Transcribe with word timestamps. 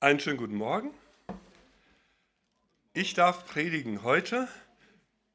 Einen 0.00 0.20
schönen 0.20 0.36
guten 0.36 0.54
Morgen. 0.54 0.92
Ich 2.92 3.14
darf 3.14 3.44
predigen 3.48 4.04
heute 4.04 4.46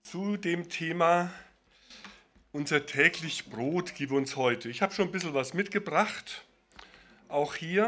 zu 0.04 0.38
dem 0.38 0.70
Thema 0.70 1.33
Unser 2.54 2.86
täglich 2.86 3.49
Brot 3.49 3.94
gib 3.94 4.13
uns 4.13 4.38
heute. 4.38 4.70
Ich 4.70 4.81
habe 4.81 4.94
schon 4.94 5.10
ein 5.10 5.12
bisschen 5.12 5.34
was 5.34 5.54
mitgebracht, 5.54 6.46
auch 7.28 7.55
hier. 7.55 7.88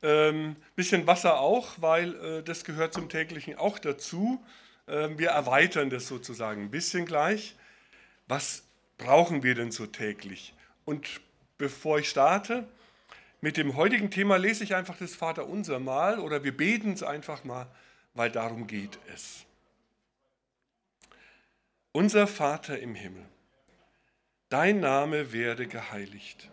Ein 0.00 0.08
ähm, 0.08 0.56
bisschen 0.74 1.06
Wasser 1.06 1.38
auch, 1.38 1.72
weil 1.82 2.14
äh, 2.14 2.42
das 2.42 2.64
gehört 2.64 2.94
zum 2.94 3.10
täglichen 3.10 3.56
auch 3.58 3.78
dazu. 3.78 4.42
Ähm, 4.88 5.18
wir 5.18 5.28
erweitern 5.28 5.90
das 5.90 6.08
sozusagen 6.08 6.62
ein 6.62 6.70
bisschen 6.70 7.04
gleich. 7.04 7.56
Was 8.26 8.62
brauchen 8.96 9.42
wir 9.42 9.54
denn 9.54 9.70
so 9.70 9.84
täglich? 9.84 10.54
Und 10.86 11.20
bevor 11.58 11.98
ich 11.98 12.08
starte, 12.08 12.66
mit 13.40 13.56
dem 13.56 13.76
heutigen 13.76 14.10
Thema 14.10 14.36
lese 14.36 14.64
ich 14.64 14.74
einfach 14.74 14.98
das 14.98 15.14
Vaterunser 15.14 15.78
mal 15.78 16.18
oder 16.18 16.44
wir 16.44 16.56
beten 16.56 16.92
es 16.92 17.02
einfach 17.02 17.44
mal, 17.44 17.66
weil 18.14 18.30
darum 18.30 18.66
geht 18.66 18.98
es. 19.14 19.46
Unser 21.92 22.26
Vater 22.26 22.78
im 22.78 22.94
Himmel, 22.94 23.24
dein 24.48 24.80
Name 24.80 25.32
werde 25.32 25.66
geheiligt, 25.66 26.50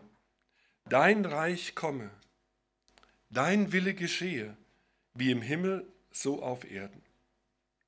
dein 0.85 1.25
Reich 1.25 1.75
komme, 1.75 2.09
dein 3.29 3.71
Wille 3.71 3.93
geschehe, 3.93 4.55
wie 5.13 5.31
im 5.31 5.41
Himmel 5.41 5.85
so 6.11 6.41
auf 6.41 6.69
Erden. 6.69 7.01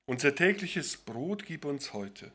Unser 0.06 0.36
tägliches 0.36 0.98
Brot 0.98 1.46
gib 1.46 1.66
uns 1.66 1.94
heute 1.94 2.32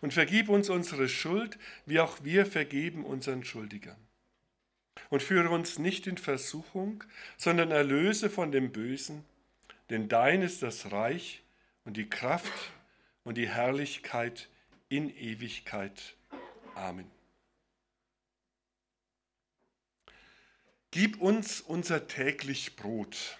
und 0.00 0.12
vergib 0.12 0.48
uns 0.48 0.68
unsere 0.68 1.08
Schuld, 1.08 1.58
wie 1.86 1.98
auch 2.00 2.18
wir 2.22 2.44
vergeben 2.44 3.04
unseren 3.04 3.44
Schuldigern 3.44 4.07
und 5.10 5.22
führe 5.22 5.50
uns 5.50 5.78
nicht 5.78 6.06
in 6.06 6.18
Versuchung, 6.18 7.04
sondern 7.36 7.70
erlöse 7.70 8.30
von 8.30 8.52
dem 8.52 8.72
Bösen, 8.72 9.24
denn 9.90 10.08
dein 10.08 10.42
ist 10.42 10.62
das 10.62 10.92
Reich 10.92 11.42
und 11.84 11.96
die 11.96 12.08
Kraft 12.08 12.52
und 13.24 13.36
die 13.36 13.48
Herrlichkeit 13.48 14.48
in 14.88 15.14
Ewigkeit. 15.16 16.16
Amen. 16.74 17.10
Gib 20.90 21.20
uns 21.20 21.60
unser 21.60 22.06
täglich 22.06 22.76
Brot. 22.76 23.38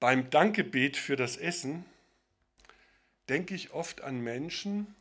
Beim 0.00 0.28
Dankgebet 0.30 0.96
für 0.96 1.16
das 1.16 1.36
Essen 1.36 1.84
denke 3.28 3.54
ich 3.54 3.72
oft 3.72 4.02
an 4.02 4.20
Menschen, 4.20 4.94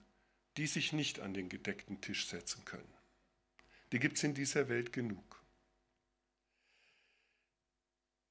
die 0.58 0.68
sich 0.68 0.94
nicht 0.94 1.20
an 1.20 1.34
den 1.34 1.50
gedeckten 1.50 2.00
Tisch 2.00 2.28
setzen 2.28 2.64
können 2.66 2.95
die 3.96 4.00
gibt 4.00 4.18
es 4.18 4.26
in 4.26 4.34
dieser 4.34 4.68
Welt 4.68 4.92
genug. 4.92 5.42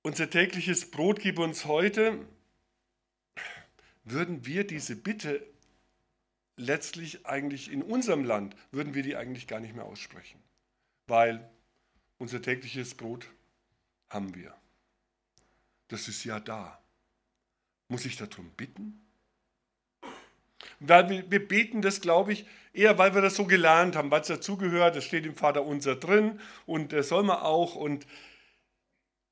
Unser 0.03 0.29
tägliches 0.29 0.91
Brot 0.91 1.21
gib 1.21 1.39
uns 1.39 1.65
heute. 1.65 2.29
Würden 4.05 4.45
wir 4.45 4.67
diese 4.67 4.95
Bitte 4.95 5.43
letztlich 6.59 7.25
eigentlich 7.25 7.73
in 7.73 7.83
unserem 7.83 8.25
Land, 8.25 8.55
würden 8.73 8.93
wir 8.93 9.03
die 9.03 9.17
eigentlich 9.17 9.47
gar 9.47 9.59
nicht 9.59 9.75
mehr 9.75 9.87
aussprechen. 9.87 10.39
Weil 11.07 11.51
unser 12.19 12.43
tägliches 12.43 12.95
Brot 12.95 13.27
haben 14.11 14.35
wir. 14.35 14.55
Das 15.89 16.09
ist 16.09 16.25
ja 16.25 16.41
da. 16.41 16.79
Muss 17.89 18.05
ich 18.05 18.19
darum 18.19 18.51
bitten? 18.51 19.04
Wir, 20.81 21.31
wir 21.31 21.49
beten 21.49 21.83
das, 21.83 22.01
glaube 22.01 22.33
ich, 22.33 22.47
eher, 22.73 22.99
weil 22.99 23.15
wir 23.15 23.23
das 23.23 23.37
so 23.37 23.47
gelernt 23.47 23.97
haben, 23.97 24.11
weil 24.11 24.21
es 24.21 24.29
dazugehört. 24.29 24.97
Das 24.97 25.05
steht 25.05 25.27
im 25.27 25.35
Vater 25.35 25.65
unser 25.65 25.97
drin 25.97 26.41
und 26.67 26.93
das 26.93 27.09
soll 27.09 27.23
man 27.23 27.39
auch. 27.39 27.75
Und 27.75 28.07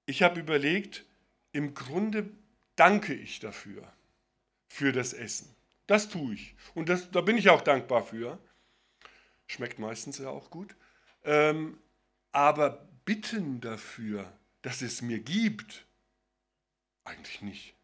ich 0.06 0.22
habe 0.22 0.40
überlegt, 0.40 1.04
im 1.52 1.74
Grunde 1.74 2.30
danke 2.76 3.14
ich 3.14 3.40
dafür, 3.40 3.92
für 4.68 4.92
das 4.92 5.12
Essen. 5.12 5.54
Das 5.86 6.08
tue 6.08 6.34
ich. 6.34 6.54
Und 6.74 6.88
das, 6.88 7.10
da 7.10 7.20
bin 7.20 7.36
ich 7.36 7.50
auch 7.50 7.60
dankbar 7.60 8.04
für. 8.04 8.38
Schmeckt 9.46 9.78
meistens 9.78 10.18
ja 10.18 10.28
auch 10.28 10.50
gut. 10.50 10.74
Ähm, 11.24 11.78
aber 12.30 12.88
bitten 13.04 13.60
dafür, 13.60 14.32
dass 14.62 14.80
es 14.80 15.02
mir 15.02 15.18
gibt, 15.18 15.84
eigentlich 17.04 17.42
nicht. 17.42 17.74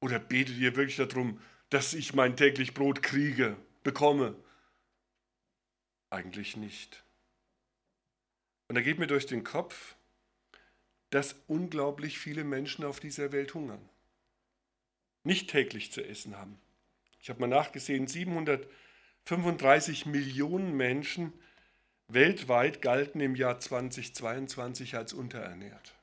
Oder 0.00 0.18
betet 0.18 0.56
ihr 0.56 0.76
wirklich 0.76 0.96
darum, 0.96 1.40
dass 1.70 1.94
ich 1.94 2.14
mein 2.14 2.36
täglich 2.36 2.74
Brot 2.74 3.02
kriege, 3.02 3.56
bekomme? 3.82 4.36
Eigentlich 6.10 6.56
nicht. 6.56 7.02
Und 8.68 8.74
da 8.74 8.80
geht 8.80 8.98
mir 8.98 9.06
durch 9.06 9.26
den 9.26 9.44
Kopf, 9.44 9.96
dass 11.10 11.36
unglaublich 11.46 12.18
viele 12.18 12.44
Menschen 12.44 12.84
auf 12.84 13.00
dieser 13.00 13.32
Welt 13.32 13.54
hungern, 13.54 13.86
nicht 15.24 15.50
täglich 15.50 15.92
zu 15.92 16.04
essen 16.04 16.36
haben. 16.36 16.58
Ich 17.20 17.30
habe 17.30 17.40
mal 17.40 17.46
nachgesehen, 17.46 18.06
735 18.06 20.06
Millionen 20.06 20.76
Menschen 20.76 21.32
weltweit 22.08 22.82
galten 22.82 23.20
im 23.20 23.36
Jahr 23.36 23.60
2022 23.60 24.96
als 24.96 25.12
unterernährt. 25.12 25.94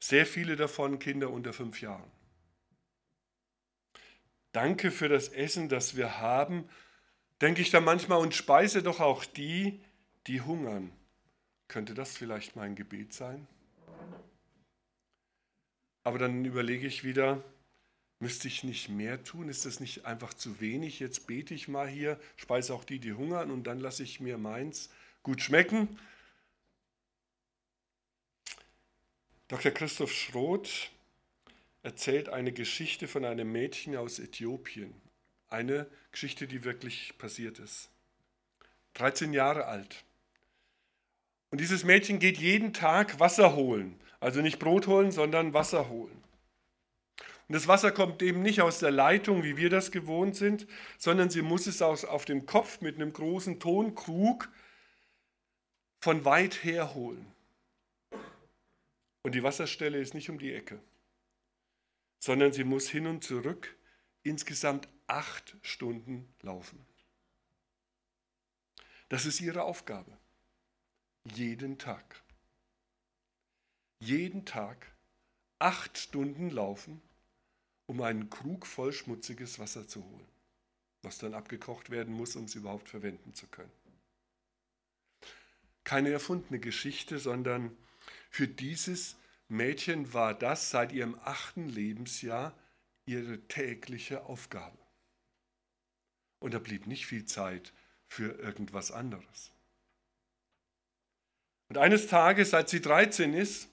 Sehr 0.00 0.26
viele 0.26 0.56
davon 0.56 0.98
Kinder 0.98 1.30
unter 1.30 1.52
fünf 1.52 1.80
Jahren. 1.80 2.10
Danke 4.58 4.90
für 4.90 5.08
das 5.08 5.28
Essen, 5.28 5.68
das 5.68 5.94
wir 5.94 6.18
haben, 6.18 6.68
denke 7.40 7.62
ich 7.62 7.70
da 7.70 7.80
manchmal 7.80 8.18
und 8.18 8.34
speise 8.34 8.82
doch 8.82 8.98
auch 8.98 9.24
die, 9.24 9.80
die 10.26 10.40
hungern. 10.40 10.90
Könnte 11.68 11.94
das 11.94 12.16
vielleicht 12.16 12.56
mein 12.56 12.74
Gebet 12.74 13.12
sein? 13.12 13.46
Aber 16.02 16.18
dann 16.18 16.44
überlege 16.44 16.88
ich 16.88 17.04
wieder, 17.04 17.40
müsste 18.18 18.48
ich 18.48 18.64
nicht 18.64 18.88
mehr 18.88 19.22
tun? 19.22 19.48
Ist 19.48 19.64
das 19.64 19.78
nicht 19.78 20.06
einfach 20.06 20.34
zu 20.34 20.60
wenig? 20.60 20.98
Jetzt 20.98 21.28
bete 21.28 21.54
ich 21.54 21.68
mal 21.68 21.86
hier, 21.86 22.18
speise 22.34 22.74
auch 22.74 22.82
die, 22.82 22.98
die 22.98 23.12
hungern 23.12 23.52
und 23.52 23.62
dann 23.62 23.78
lasse 23.78 24.02
ich 24.02 24.18
mir 24.18 24.38
meins 24.38 24.90
gut 25.22 25.40
schmecken. 25.40 26.00
Dr. 29.46 29.70
Christoph 29.70 30.12
Schroth 30.12 30.90
erzählt 31.88 32.28
eine 32.28 32.52
Geschichte 32.52 33.08
von 33.08 33.24
einem 33.24 33.50
Mädchen 33.50 33.96
aus 33.96 34.18
Äthiopien. 34.18 34.94
Eine 35.48 35.86
Geschichte, 36.12 36.46
die 36.46 36.62
wirklich 36.62 37.16
passiert 37.16 37.58
ist. 37.58 37.88
13 38.92 39.32
Jahre 39.32 39.64
alt. 39.64 40.04
Und 41.50 41.62
dieses 41.62 41.84
Mädchen 41.84 42.18
geht 42.18 42.36
jeden 42.36 42.74
Tag 42.74 43.20
Wasser 43.20 43.56
holen. 43.56 43.98
Also 44.20 44.42
nicht 44.42 44.58
Brot 44.58 44.86
holen, 44.86 45.12
sondern 45.12 45.54
Wasser 45.54 45.88
holen. 45.88 46.22
Und 47.48 47.54
das 47.54 47.68
Wasser 47.68 47.90
kommt 47.90 48.20
eben 48.20 48.42
nicht 48.42 48.60
aus 48.60 48.80
der 48.80 48.90
Leitung, 48.90 49.42
wie 49.42 49.56
wir 49.56 49.70
das 49.70 49.90
gewohnt 49.90 50.36
sind, 50.36 50.66
sondern 50.98 51.30
sie 51.30 51.40
muss 51.40 51.66
es 51.66 51.80
aus, 51.80 52.04
auf 52.04 52.26
dem 52.26 52.44
Kopf 52.44 52.82
mit 52.82 52.96
einem 52.96 53.14
großen 53.14 53.60
Tonkrug 53.60 54.50
von 56.02 56.26
weit 56.26 56.64
her 56.64 56.92
holen. 56.94 57.24
Und 59.22 59.34
die 59.34 59.42
Wasserstelle 59.42 59.96
ist 59.98 60.12
nicht 60.12 60.28
um 60.28 60.38
die 60.38 60.52
Ecke 60.52 60.78
sondern 62.18 62.52
sie 62.52 62.64
muss 62.64 62.88
hin 62.88 63.06
und 63.06 63.24
zurück 63.24 63.76
insgesamt 64.22 64.88
acht 65.06 65.56
Stunden 65.62 66.32
laufen. 66.42 66.84
Das 69.08 69.24
ist 69.24 69.40
ihre 69.40 69.62
Aufgabe. 69.62 70.18
Jeden 71.24 71.78
Tag. 71.78 72.22
Jeden 74.00 74.44
Tag 74.44 74.86
acht 75.58 75.98
Stunden 75.98 76.50
laufen, 76.50 77.02
um 77.86 78.02
einen 78.02 78.30
Krug 78.30 78.66
voll 78.66 78.92
schmutziges 78.92 79.58
Wasser 79.58 79.88
zu 79.88 80.04
holen, 80.04 80.28
was 81.02 81.18
dann 81.18 81.34
abgekocht 81.34 81.90
werden 81.90 82.14
muss, 82.14 82.36
um 82.36 82.44
es 82.44 82.54
überhaupt 82.54 82.88
verwenden 82.88 83.34
zu 83.34 83.46
können. 83.48 83.72
Keine 85.84 86.10
erfundene 86.10 86.60
Geschichte, 86.60 87.18
sondern 87.18 87.76
für 88.30 88.46
dieses 88.46 89.16
Mädchen 89.48 90.12
war 90.12 90.34
das 90.34 90.70
seit 90.70 90.92
ihrem 90.92 91.18
achten 91.24 91.68
Lebensjahr 91.68 92.56
ihre 93.06 93.40
tägliche 93.48 94.24
Aufgabe. 94.24 94.78
Und 96.40 96.54
da 96.54 96.58
blieb 96.58 96.86
nicht 96.86 97.06
viel 97.06 97.24
Zeit 97.24 97.72
für 98.06 98.38
irgendwas 98.38 98.92
anderes. 98.92 99.50
Und 101.68 101.78
eines 101.78 102.06
Tages, 102.06 102.54
als 102.54 102.70
sie 102.70 102.80
13 102.80 103.34
ist, 103.34 103.68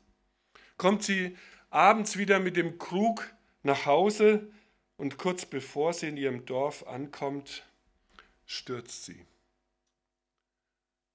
kommt 0.78 1.04
sie 1.04 1.38
abends 1.70 2.18
wieder 2.18 2.40
mit 2.40 2.56
dem 2.58 2.78
Krug 2.78 3.30
nach 3.64 3.86
Hause 3.86 4.52
und 4.98 5.18
kurz 5.18 5.46
bevor 5.46 5.94
sie 5.94 6.08
in 6.08 6.18
ihrem 6.18 6.46
Dorf 6.46 6.88
ankommt, 6.88 7.66
stürzt 8.46 9.06
sie. 9.06 9.26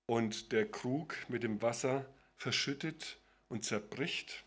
Und 0.07 0.53
der 0.53 0.71
Krug 0.71 1.17
mit 1.29 1.43
dem 1.43 1.63
Wasser 1.63 2.05
verschüttet 2.37 3.19
und 3.49 3.65
zerbricht 3.65 4.45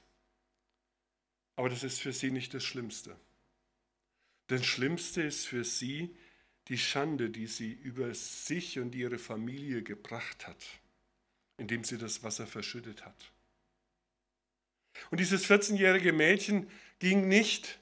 aber 1.56 1.70
das 1.70 1.84
ist 1.84 2.00
für 2.00 2.14
sie 2.14 2.32
nicht 2.32 2.54
das 2.54 2.64
Schlimmste. 2.64 3.16
Das 4.48 4.66
Schlimmste 4.66 5.22
ist 5.22 5.46
für 5.46 5.64
sie 5.64 6.16
die 6.68 6.78
Schande, 6.78 7.30
die 7.30 7.48
sie 7.48 7.72
über 7.72 8.14
sich 8.14 8.80
und 8.80 8.96
ihre 8.96 9.18
Familie 9.18 9.84
gebracht 9.84 10.48
hat, 10.48 10.66
indem 11.58 11.84
sie 11.84 11.98
das 11.98 12.24
Wasser 12.24 12.48
verschüttet 12.48 13.06
hat. 13.06 13.32
Und 15.12 15.20
dieses 15.20 15.46
14-jährige 15.50 16.14
Mädchen 16.14 16.70
ging 17.00 17.28
nicht 17.28 17.80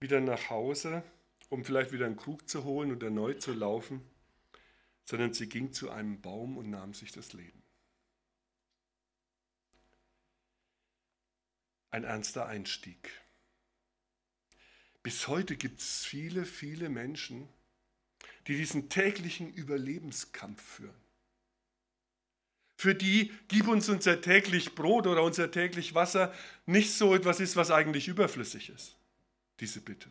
wieder 0.00 0.20
nach 0.20 0.50
Hause, 0.50 1.02
um 1.48 1.64
vielleicht 1.64 1.92
wieder 1.92 2.06
einen 2.06 2.16
Krug 2.16 2.48
zu 2.48 2.64
holen 2.64 2.90
und 2.90 3.02
erneut 3.02 3.42
zu 3.42 3.52
laufen, 3.52 4.00
sondern 5.04 5.34
sie 5.34 5.48
ging 5.48 5.72
zu 5.72 5.90
einem 5.90 6.20
Baum 6.20 6.56
und 6.56 6.70
nahm 6.70 6.94
sich 6.94 7.12
das 7.12 7.32
Leben. 7.32 7.61
Ein 11.92 12.04
ernster 12.04 12.46
Einstieg. 12.46 13.10
Bis 15.02 15.28
heute 15.28 15.56
gibt 15.56 15.80
es 15.80 16.06
viele, 16.06 16.46
viele 16.46 16.88
Menschen, 16.88 17.50
die 18.46 18.56
diesen 18.56 18.88
täglichen 18.88 19.52
Überlebenskampf 19.52 20.62
führen. 20.62 21.02
Für 22.78 22.94
die 22.94 23.30
gib 23.48 23.68
uns 23.68 23.90
unser 23.90 24.22
täglich 24.22 24.74
Brot 24.74 25.06
oder 25.06 25.22
unser 25.22 25.50
täglich 25.50 25.94
Wasser 25.94 26.34
nicht 26.64 26.92
so 26.94 27.14
etwas 27.14 27.40
ist, 27.40 27.56
was 27.56 27.70
eigentlich 27.70 28.08
überflüssig 28.08 28.70
ist. 28.70 28.96
Diese 29.60 29.82
Bitte. 29.82 30.08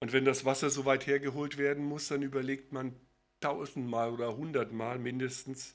Und 0.00 0.12
wenn 0.12 0.26
das 0.26 0.44
Wasser 0.44 0.68
so 0.68 0.84
weit 0.84 1.06
hergeholt 1.06 1.56
werden 1.56 1.86
muss, 1.86 2.08
dann 2.08 2.20
überlegt 2.20 2.70
man 2.70 2.94
tausendmal 3.40 4.10
oder 4.12 4.36
hundertmal 4.36 4.98
mindestens, 4.98 5.74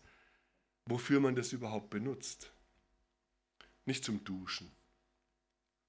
wofür 0.85 1.19
man 1.19 1.35
das 1.35 1.53
überhaupt 1.53 1.89
benutzt. 1.89 2.52
Nicht 3.85 4.05
zum 4.05 4.23
Duschen, 4.23 4.71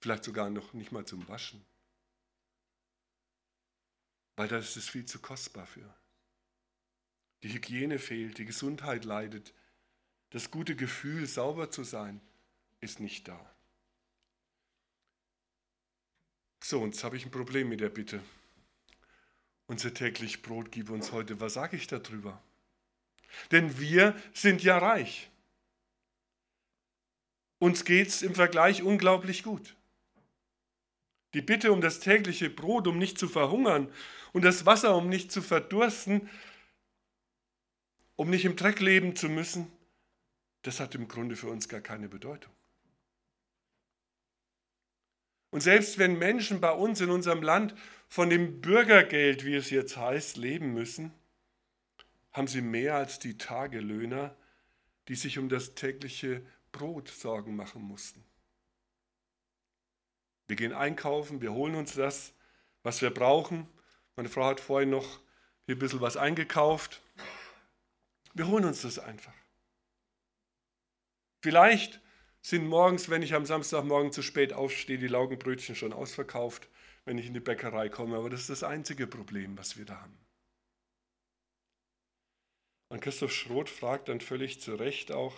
vielleicht 0.00 0.24
sogar 0.24 0.50
noch 0.50 0.72
nicht 0.72 0.92
mal 0.92 1.06
zum 1.06 1.26
Waschen, 1.28 1.64
weil 4.36 4.48
da 4.48 4.58
ist 4.58 4.90
viel 4.90 5.06
zu 5.06 5.20
kostbar 5.20 5.66
für. 5.66 5.94
Die 7.42 7.52
Hygiene 7.52 7.98
fehlt, 7.98 8.38
die 8.38 8.46
Gesundheit 8.46 9.04
leidet, 9.04 9.52
das 10.30 10.50
gute 10.50 10.74
Gefühl, 10.74 11.26
sauber 11.26 11.70
zu 11.70 11.84
sein, 11.84 12.20
ist 12.80 13.00
nicht 13.00 13.28
da. 13.28 13.54
So, 16.62 16.80
und 16.80 16.94
jetzt 16.94 17.04
habe 17.04 17.16
ich 17.16 17.26
ein 17.26 17.30
Problem 17.30 17.68
mit 17.68 17.80
der 17.80 17.90
Bitte. 17.90 18.22
Unser 19.66 19.92
täglich 19.92 20.42
Brot 20.42 20.72
gib 20.72 20.90
uns 20.90 21.12
heute. 21.12 21.38
Was 21.40 21.54
sage 21.54 21.76
ich 21.76 21.86
darüber? 21.86 22.42
Denn 23.50 23.78
wir 23.78 24.16
sind 24.32 24.62
ja 24.62 24.78
reich. 24.78 25.30
Uns 27.58 27.84
geht 27.84 28.08
es 28.08 28.22
im 28.22 28.34
Vergleich 28.34 28.82
unglaublich 28.82 29.42
gut. 29.42 29.76
Die 31.34 31.42
Bitte 31.42 31.72
um 31.72 31.80
das 31.80 32.00
tägliche 32.00 32.50
Brot, 32.50 32.86
um 32.86 32.98
nicht 32.98 33.18
zu 33.18 33.28
verhungern 33.28 33.92
und 34.32 34.44
das 34.44 34.66
Wasser, 34.66 34.96
um 34.96 35.08
nicht 35.08 35.32
zu 35.32 35.42
verdursten, 35.42 36.28
um 38.16 38.30
nicht 38.30 38.44
im 38.44 38.56
Dreck 38.56 38.80
leben 38.80 39.16
zu 39.16 39.28
müssen, 39.28 39.70
das 40.62 40.80
hat 40.80 40.94
im 40.94 41.08
Grunde 41.08 41.36
für 41.36 41.48
uns 41.48 41.68
gar 41.68 41.80
keine 41.80 42.08
Bedeutung. 42.08 42.52
Und 45.50 45.60
selbst 45.60 45.98
wenn 45.98 46.18
Menschen 46.18 46.60
bei 46.60 46.72
uns 46.72 47.00
in 47.00 47.10
unserem 47.10 47.42
Land 47.42 47.74
von 48.08 48.28
dem 48.30 48.60
Bürgergeld, 48.60 49.44
wie 49.44 49.54
es 49.54 49.70
jetzt 49.70 49.96
heißt, 49.96 50.36
leben 50.36 50.72
müssen, 50.72 51.12
haben 52.32 52.48
sie 52.48 52.60
mehr 52.60 52.96
als 52.96 53.20
die 53.20 53.38
Tagelöhner, 53.38 54.34
die 55.06 55.14
sich 55.14 55.38
um 55.38 55.48
das 55.48 55.74
tägliche 55.74 56.44
Brot 56.74 57.08
Sorgen 57.08 57.54
machen 57.54 57.82
mussten. 57.82 58.24
Wir 60.48 60.56
gehen 60.56 60.72
einkaufen, 60.72 61.40
wir 61.40 61.52
holen 61.52 61.76
uns 61.76 61.94
das, 61.94 62.34
was 62.82 63.00
wir 63.00 63.10
brauchen. 63.10 63.66
Meine 64.16 64.28
Frau 64.28 64.44
hat 64.44 64.60
vorhin 64.60 64.90
noch 64.90 65.20
hier 65.66 65.76
ein 65.76 65.78
bisschen 65.78 66.00
was 66.00 66.16
eingekauft. 66.16 67.00
Wir 68.34 68.48
holen 68.48 68.64
uns 68.64 68.82
das 68.82 68.98
einfach. 68.98 69.32
Vielleicht 71.42 72.00
sind 72.42 72.66
morgens, 72.66 73.08
wenn 73.08 73.22
ich 73.22 73.34
am 73.34 73.46
Samstagmorgen 73.46 74.12
zu 74.12 74.22
spät 74.22 74.52
aufstehe, 74.52 74.98
die 74.98 75.08
Laugenbrötchen 75.08 75.76
schon 75.76 75.92
ausverkauft, 75.92 76.68
wenn 77.04 77.18
ich 77.18 77.26
in 77.26 77.34
die 77.34 77.40
Bäckerei 77.40 77.88
komme. 77.88 78.16
Aber 78.16 78.28
das 78.28 78.40
ist 78.40 78.50
das 78.50 78.64
einzige 78.64 79.06
Problem, 79.06 79.56
was 79.56 79.78
wir 79.78 79.84
da 79.84 80.00
haben. 80.00 80.18
Und 82.88 83.00
Christoph 83.00 83.32
Schroth 83.32 83.70
fragt 83.70 84.08
dann 84.08 84.20
völlig 84.20 84.60
zu 84.60 84.74
Recht 84.74 85.12
auch, 85.12 85.34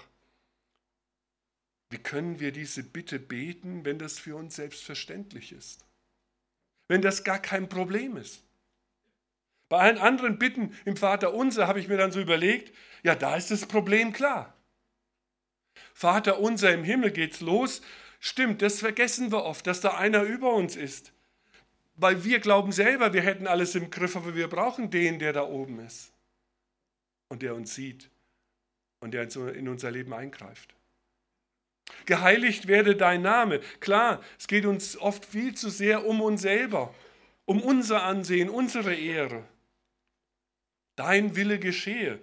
wie 1.97 2.03
können 2.03 2.41
wir 2.41 2.53
diese 2.53 2.83
Bitte 2.83 3.19
beten, 3.19 3.87
wenn 3.87 3.99
das 3.99 4.19
für 4.19 4.37
uns 4.37 4.57
selbstverständlich 4.57 5.53
ist? 5.53 5.87
Wenn 6.89 7.01
das 7.01 7.25
gar 7.25 7.39
kein 7.39 7.71
Problem 7.71 8.19
ist? 8.19 8.43
Bei 9.71 9.79
allen 9.79 9.97
anderen 9.97 10.39
Bitten 10.39 10.77
im 10.85 10.99
Vater 10.99 11.33
unser 11.33 11.67
habe 11.67 11.81
ich 11.81 11.89
mir 11.89 11.97
dann 11.97 12.13
so 12.13 12.21
überlegt, 12.21 12.77
ja, 13.03 13.15
da 13.15 13.35
ist 13.35 13.51
das 13.51 13.65
Problem 13.65 14.13
klar. 14.13 14.55
Vater 15.95 16.39
unser 16.39 16.71
im 16.75 16.85
Himmel 16.85 17.13
geht's 17.13 17.41
los. 17.41 17.81
Stimmt, 18.21 18.61
das 18.61 18.81
vergessen 18.81 19.33
wir 19.33 19.45
oft, 19.45 19.67
dass 19.67 19.81
da 19.81 19.97
einer 19.97 20.23
über 20.23 20.53
uns 20.53 20.77
ist. 20.77 21.15
Weil 21.95 22.25
wir 22.25 22.41
glauben 22.41 22.73
selber, 22.73 23.15
wir 23.15 23.23
hätten 23.23 23.47
alles 23.47 23.75
im 23.75 23.89
Griff, 23.89 24.17
aber 24.17 24.35
wir 24.35 24.49
brauchen 24.49 24.91
den, 24.91 25.19
der 25.19 25.33
da 25.33 25.45
oben 25.45 25.81
ist. 25.81 26.13
Und 27.31 27.41
der 27.41 27.55
uns 27.55 27.75
sieht 27.75 28.11
und 29.01 29.13
der 29.15 29.35
in 29.55 29.67
unser 29.67 29.91
Leben 29.91 30.13
eingreift. 30.13 30.76
Geheiligt 32.07 32.67
werde 32.67 32.97
dein 32.97 33.23
Name. 33.23 33.61
Klar, 33.81 34.23
es 34.39 34.47
geht 34.47 34.65
uns 34.65 34.97
oft 34.97 35.25
viel 35.25 35.55
zu 35.55 35.71
sehr 35.71 36.07
um 36.07 36.21
uns 36.21 36.43
selber, 36.43 36.95
um 37.45 37.63
unser 37.63 38.03
Ansehen, 38.03 38.49
unsere 38.49 38.95
Ehre. 38.95 39.45
Dein 40.97 41.37
Wille 41.37 41.59
geschehe. 41.59 42.21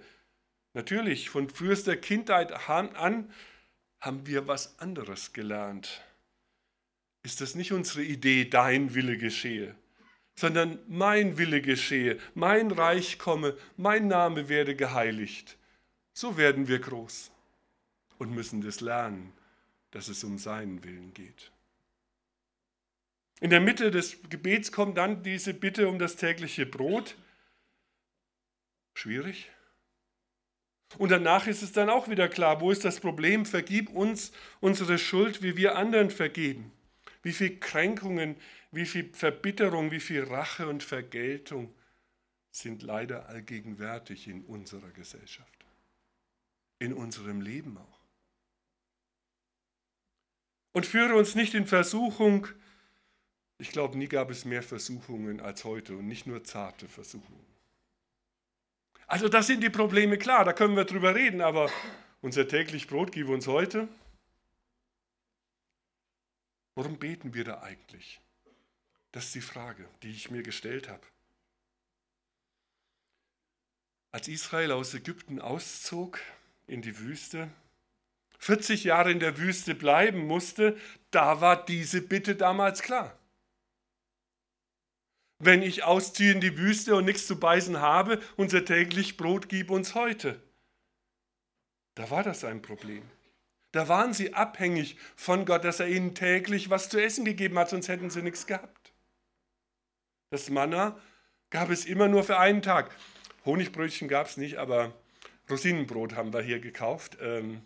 Natürlich, 0.74 1.30
von 1.30 1.50
frühester 1.50 1.95
Kindheit 1.95 2.68
an 2.69 3.31
haben 4.01 4.25
wir 4.25 4.48
was 4.48 4.80
anderes 4.80 5.31
gelernt. 5.31 6.01
Ist 7.21 7.39
das 7.39 7.56
nicht 7.56 7.71
unsere 7.71 8.04
Idee, 8.04 8.45
dein 8.45 8.95
Wille 8.95 9.18
geschehe, 9.18 9.75
sondern 10.36 10.80
mein 10.88 11.38
Wille 11.38 11.62
geschehe, 11.62 12.19
mein 12.33 12.71
Reich 12.71 13.18
komme, 13.18 13.56
mein 13.77 14.07
Name 14.07 14.50
werde 14.50 14.75
geheiligt. 14.75 15.57
So 16.12 16.38
werden 16.38 16.68
wir 16.68 16.80
groß 16.80 17.31
und 18.18 18.31
müssen 18.31 18.62
das 18.62 18.81
lernen, 18.81 19.31
dass 19.94 20.07
es 20.07 20.24
um 20.24 20.38
seinen 20.38 20.84
Willen 20.84 21.13
geht. 21.13 21.51
In 23.40 23.51
der 23.51 23.62
Mitte 23.62 23.92
des 23.92 24.18
Gebets 24.30 24.72
kommt 24.72 24.98
dann 24.98 25.22
diese 25.22 25.54
Bitte 25.54 25.88
um 25.88 26.00
das 26.00 26.16
tägliche 26.16 26.66
Brot. 26.66 27.16
Schwierig? 28.95 29.51
Und 30.98 31.10
danach 31.10 31.48
ist 31.48 31.62
es 31.62 31.72
dann 31.74 31.90
auch 31.90 32.07
wieder 32.07 32.28
klar, 32.28 32.60
wo 32.60 32.72
ist 32.72 32.86
das 32.86 33.00
Problem? 33.00 33.45
Vergib 33.45 33.89
uns 33.89 34.32
unsere 34.62 34.98
Schuld, 34.98 35.44
wie 35.44 35.58
wir 35.58 35.75
anderen 35.75 36.10
vergeben. 36.10 36.72
Wie 37.22 37.34
viel 37.34 37.60
Kränkungen, 37.60 38.36
wie 38.72 38.86
viel 38.86 39.13
Verbitterung, 39.13 39.91
wie 39.91 40.00
viel 40.00 40.24
Rache 40.24 40.68
und 40.68 40.84
Vergeltung 40.84 41.74
sind 42.50 42.82
leider 42.82 43.29
allgegenwärtig 43.29 44.27
in 44.27 44.44
unserer 44.46 44.89
Gesellschaft, 44.91 45.65
in 46.79 46.94
unserem 46.94 47.41
Leben 47.41 47.77
auch. 47.77 47.93
Und 50.74 50.86
führe 50.86 51.15
uns 51.15 51.36
nicht 51.36 51.53
in 51.53 51.65
Versuchung. 51.65 52.48
Ich 53.58 53.72
glaube, 53.72 53.98
nie 53.98 54.08
gab 54.08 54.30
es 54.30 54.44
mehr 54.44 54.63
Versuchungen 54.63 55.39
als 55.39 55.63
heute 55.63 55.96
und 55.96 56.08
nicht 56.08 56.27
nur 56.27 56.44
zarte 56.44 56.89
Versuchungen. 56.89 57.46
Also 59.08 59.30
das 59.30 59.48
sind 59.48 59.62
die 59.62 59.70
Probleme 59.70 60.18
klar, 60.18 60.44
da 60.44 60.53
können 60.53 60.75
wir 60.75 60.86
drüber 60.86 61.13
reden, 61.13 61.42
aber 61.42 61.70
unser 62.22 62.48
täglich 62.48 62.88
Brot 62.88 63.12
gib 63.12 63.30
uns 63.30 63.48
heute. 63.48 63.88
Warum 66.75 66.98
beten 66.98 67.34
wir 67.34 67.44
da 67.44 67.62
eigentlich? 67.62 68.20
Das 69.12 69.25
ist 69.25 69.36
die 69.36 69.42
Frage, 69.42 69.88
die 70.01 70.10
ich 70.10 70.32
mir 70.32 70.42
gestellt 70.42 70.89
habe. 70.89 71.06
Als 74.12 74.27
Israel 74.27 74.72
aus 74.72 74.94
Ägypten 74.94 75.39
auszog 75.39 76.20
in 76.65 76.82
die 76.82 76.98
Wüste, 76.98 77.51
40 78.44 78.84
Jahre 78.84 79.12
in 79.12 79.20
der 79.20 79.38
Wüste 79.38 79.76
bleiben 79.76 80.28
musste, 80.28 80.78
da 81.12 81.42
war 81.42 81.66
diese 81.66 82.02
Bitte 82.02 82.36
damals 82.36 82.82
klar 82.82 83.18
wenn 85.46 85.62
ich 85.62 85.84
ausziehe 85.84 86.32
in 86.32 86.42
die 86.42 86.58
Wüste 86.58 86.96
und 86.96 87.06
nichts 87.06 87.28
zu 87.28 87.40
beißen 87.40 87.80
habe, 87.80 88.22
unser 88.36 88.66
täglich 88.66 89.18
Brot 89.18 89.50
gib 89.50 89.72
uns 89.72 89.96
heute. 89.96 90.42
Da 91.96 92.10
war 92.10 92.24
das 92.24 92.44
ein 92.44 92.62
Problem. 92.62 93.04
Da 93.72 93.88
waren 93.88 94.14
sie 94.14 94.34
abhängig 94.34 94.98
von 95.16 95.46
Gott, 95.46 95.64
dass 95.64 95.80
er 95.80 95.88
ihnen 95.88 96.16
täglich 96.16 96.70
was 96.70 96.90
zu 96.90 97.02
essen 97.02 97.26
gegeben 97.26 97.58
hat, 97.58 97.70
sonst 97.70 97.88
hätten 97.88 98.10
sie 98.10 98.22
nichts 98.22 98.46
gehabt. 98.46 98.94
Das 100.30 100.50
Manna 100.50 101.00
gab 101.50 101.70
es 101.70 101.86
immer 101.86 102.08
nur 102.08 102.24
für 102.24 102.40
einen 102.40 102.62
Tag. 102.62 102.96
Honigbrötchen 103.46 104.08
gab 104.08 104.28
es 104.28 104.38
nicht, 104.38 104.58
aber 104.58 104.94
Rosinenbrot 105.50 106.16
haben 106.16 106.34
wir 106.34 106.42
hier 106.42 106.60
gekauft. 106.60 107.18
Ähm, 107.20 107.62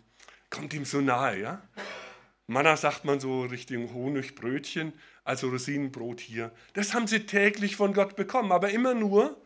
kommt 0.50 0.74
ihm 0.74 0.84
so 0.84 1.00
nahe, 1.00 1.40
ja? 1.40 1.62
Manna 2.46 2.76
sagt 2.76 3.04
man 3.04 3.20
so 3.20 3.42
Richtung 3.42 3.92
Honigbrötchen, 3.92 4.94
also 5.22 5.50
Rosinenbrot 5.50 6.20
hier. 6.20 6.50
Das 6.72 6.94
haben 6.94 7.06
sie 7.06 7.26
täglich 7.26 7.76
von 7.76 7.92
Gott 7.92 8.16
bekommen, 8.16 8.52
aber 8.52 8.70
immer 8.70 8.94
nur, 8.94 9.40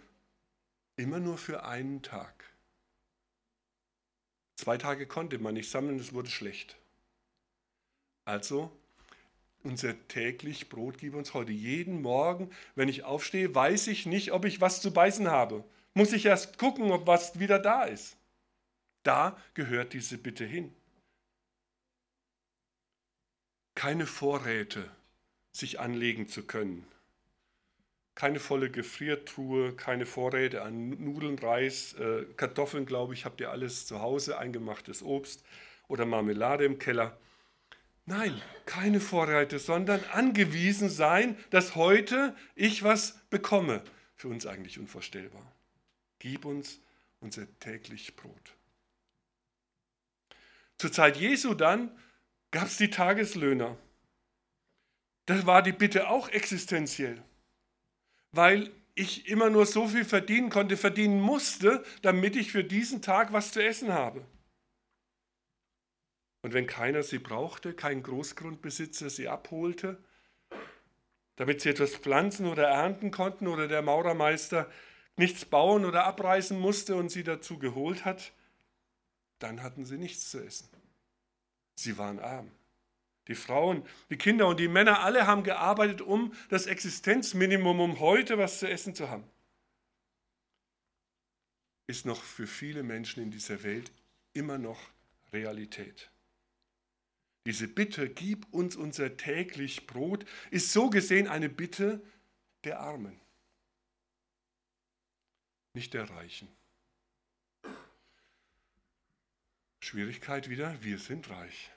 immer 0.97 1.19
nur 1.19 1.37
für 1.37 1.65
einen 1.65 2.03
Tag. 2.03 2.45
Zwei 4.57 4.79
Tage 4.79 5.07
konnte 5.09 5.39
man 5.39 5.55
nicht 5.55 5.69
sammeln, 5.69 5.99
es 5.99 6.13
wurde 6.13 6.31
schlecht. 6.31 6.77
Also, 8.25 8.71
unser 9.65 9.97
täglich 10.07 10.69
Brot 10.69 10.99
gib 10.99 11.15
uns 11.15 11.35
heute. 11.35 11.51
Jeden 11.51 12.03
Morgen, 12.03 12.51
wenn 12.77 12.89
ich 12.89 13.03
aufstehe, 13.03 13.53
weiß 13.53 13.89
ich 13.89 14.07
nicht, 14.07 14.33
ob 14.33 14.45
ich 14.45 14.61
was 14.61 14.81
zu 14.81 14.93
beißen 14.93 15.29
habe. 15.29 15.65
Muss 15.95 16.13
ich 16.13 16.27
erst 16.27 16.59
gucken, 16.59 16.93
ob 16.93 17.09
was 17.09 17.41
wieder 17.41 17.59
da 17.59 17.83
ist. 17.83 18.17
Da 19.03 19.37
gehört 19.55 19.93
diese 19.93 20.19
Bitte 20.19 20.45
hin. 20.45 20.73
Keine 23.75 24.07
Vorräte 24.07 24.89
sich 25.53 25.81
anlegen 25.81 26.29
zu 26.29 26.45
können. 26.45 26.87
Keine 28.15 28.41
volle 28.41 28.71
Gefriertruhe, 28.71 29.75
keine 29.75 30.05
Vorräte 30.05 30.63
an 30.63 30.91
Nudeln, 31.03 31.39
Reis, 31.39 31.95
äh, 31.95 32.25
Kartoffeln, 32.37 32.85
glaube 32.85 33.15
ich, 33.15 33.25
habt 33.25 33.41
ihr 33.41 33.51
alles 33.51 33.87
zu 33.87 34.01
Hause, 34.01 34.39
eingemachtes 34.39 35.03
Obst 35.03 35.43
oder 35.89 36.05
Marmelade 36.05 36.65
im 36.65 36.79
Keller. 36.79 37.17
Nein, 38.05 38.41
keine 38.67 39.01
Vorräte, 39.01 39.59
sondern 39.59 40.03
angewiesen 40.13 40.91
sein, 40.91 41.37
dass 41.51 41.75
heute 41.77 42.35
ich 42.55 42.83
was 42.83 43.19
bekomme. 43.31 43.83
Für 44.17 44.29
uns 44.29 44.47
eigentlich 44.47 44.79
unvorstellbar. 44.79 45.51
Gib 46.19 46.45
uns 46.45 46.81
unser 47.21 47.47
täglich 47.61 48.15
Brot. 48.17 48.55
Zur 50.79 50.93
Zeit 50.93 51.17
Jesu 51.17 51.55
dann 51.55 51.91
gab 52.53 52.67
es 52.69 52.77
die 52.77 52.91
Tageslöhner. 52.91 53.77
Da 55.27 55.45
war 55.47 55.63
die 55.63 55.73
Bitte 55.73 56.09
auch 56.09 56.29
existenziell, 56.29 57.23
weil 58.31 58.71
ich 58.95 59.29
immer 59.29 59.51
nur 59.51 59.67
so 59.67 59.89
viel 59.89 60.05
verdienen 60.05 60.51
konnte, 60.51 60.77
verdienen 60.77 61.21
musste, 61.21 61.85
damit 62.03 62.37
ich 62.37 62.53
für 62.53 62.63
diesen 62.63 63.03
Tag 63.03 63.33
was 63.33 63.53
zu 63.53 63.63
essen 63.65 63.93
habe. 63.93 64.25
Und 66.43 66.53
wenn 66.55 66.67
keiner 66.67 67.03
sie 67.03 67.19
brauchte, 67.19 67.73
kein 67.73 68.03
Großgrundbesitzer 68.03 69.11
sie 69.11 69.29
abholte, 69.29 70.03
damit 71.37 71.61
sie 71.61 71.71
etwas 71.71 71.95
pflanzen 71.97 72.47
oder 72.47 72.69
ernten 72.69 73.11
konnten 73.11 73.47
oder 73.47 73.69
der 73.69 73.81
Maurermeister 73.81 74.71
nichts 75.17 75.45
bauen 75.45 75.85
oder 75.85 76.05
abreißen 76.05 76.59
musste 76.59 76.97
und 76.97 77.11
sie 77.11 77.23
dazu 77.23 77.59
geholt 77.59 78.05
hat, 78.05 78.33
dann 79.39 79.63
hatten 79.63 79.85
sie 79.85 79.99
nichts 79.99 80.31
zu 80.31 80.45
essen. 80.45 80.69
Sie 81.83 81.99
waren 81.99 82.19
arm. 82.19 82.51
Die 83.29 83.35
Frauen, 83.35 83.87
die 84.11 84.17
Kinder 84.17 84.49
und 84.49 84.59
die 84.59 84.69
Männer, 84.69 85.01
alle 85.01 85.27
haben 85.27 85.45
gearbeitet, 85.45 86.01
um 86.01 86.35
das 86.49 86.67
Existenzminimum, 86.67 87.79
um 87.81 88.01
heute 88.01 88.37
was 88.39 88.59
zu 88.59 88.69
essen 88.69 88.95
zu 88.95 89.09
haben. 89.09 89.25
Ist 91.87 92.05
noch 92.05 92.23
für 92.23 92.47
viele 92.47 92.83
Menschen 92.83 93.23
in 93.23 93.31
dieser 93.31 93.63
Welt 93.63 93.93
immer 94.33 94.59
noch 94.59 94.81
Realität. 95.33 96.11
Diese 97.47 97.69
Bitte, 97.69 98.09
gib 98.09 98.53
uns 98.53 98.77
unser 98.77 99.17
täglich 99.17 99.87
Brot, 99.87 100.25
ist 100.51 100.73
so 100.73 100.91
gesehen 100.91 101.29
eine 101.29 101.49
Bitte 101.49 102.03
der 102.65 102.81
Armen, 102.81 103.21
nicht 105.75 105.95
der 105.95 106.09
Reichen. 106.09 106.49
Schwierigkeit 109.83 110.49
wieder, 110.49 110.81
wir 110.85 110.97
sind 110.97 111.29
reich 111.29 111.73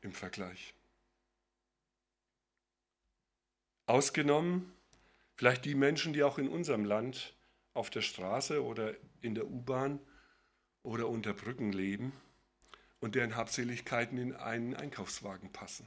im 0.00 0.14
Vergleich. 0.14 0.72
Ausgenommen 3.84 4.72
vielleicht 5.36 5.66
die 5.66 5.74
Menschen, 5.74 6.14
die 6.14 6.22
auch 6.22 6.38
in 6.38 6.48
unserem 6.48 6.86
Land 6.86 7.36
auf 7.74 7.90
der 7.90 8.00
Straße 8.00 8.64
oder 8.64 8.94
in 9.20 9.34
der 9.34 9.46
U-Bahn 9.46 10.00
oder 10.82 11.06
unter 11.06 11.34
Brücken 11.34 11.70
leben 11.70 12.14
und 12.98 13.14
deren 13.14 13.36
Habseligkeiten 13.36 14.16
in 14.16 14.34
einen 14.34 14.74
Einkaufswagen 14.74 15.52
passen. 15.52 15.86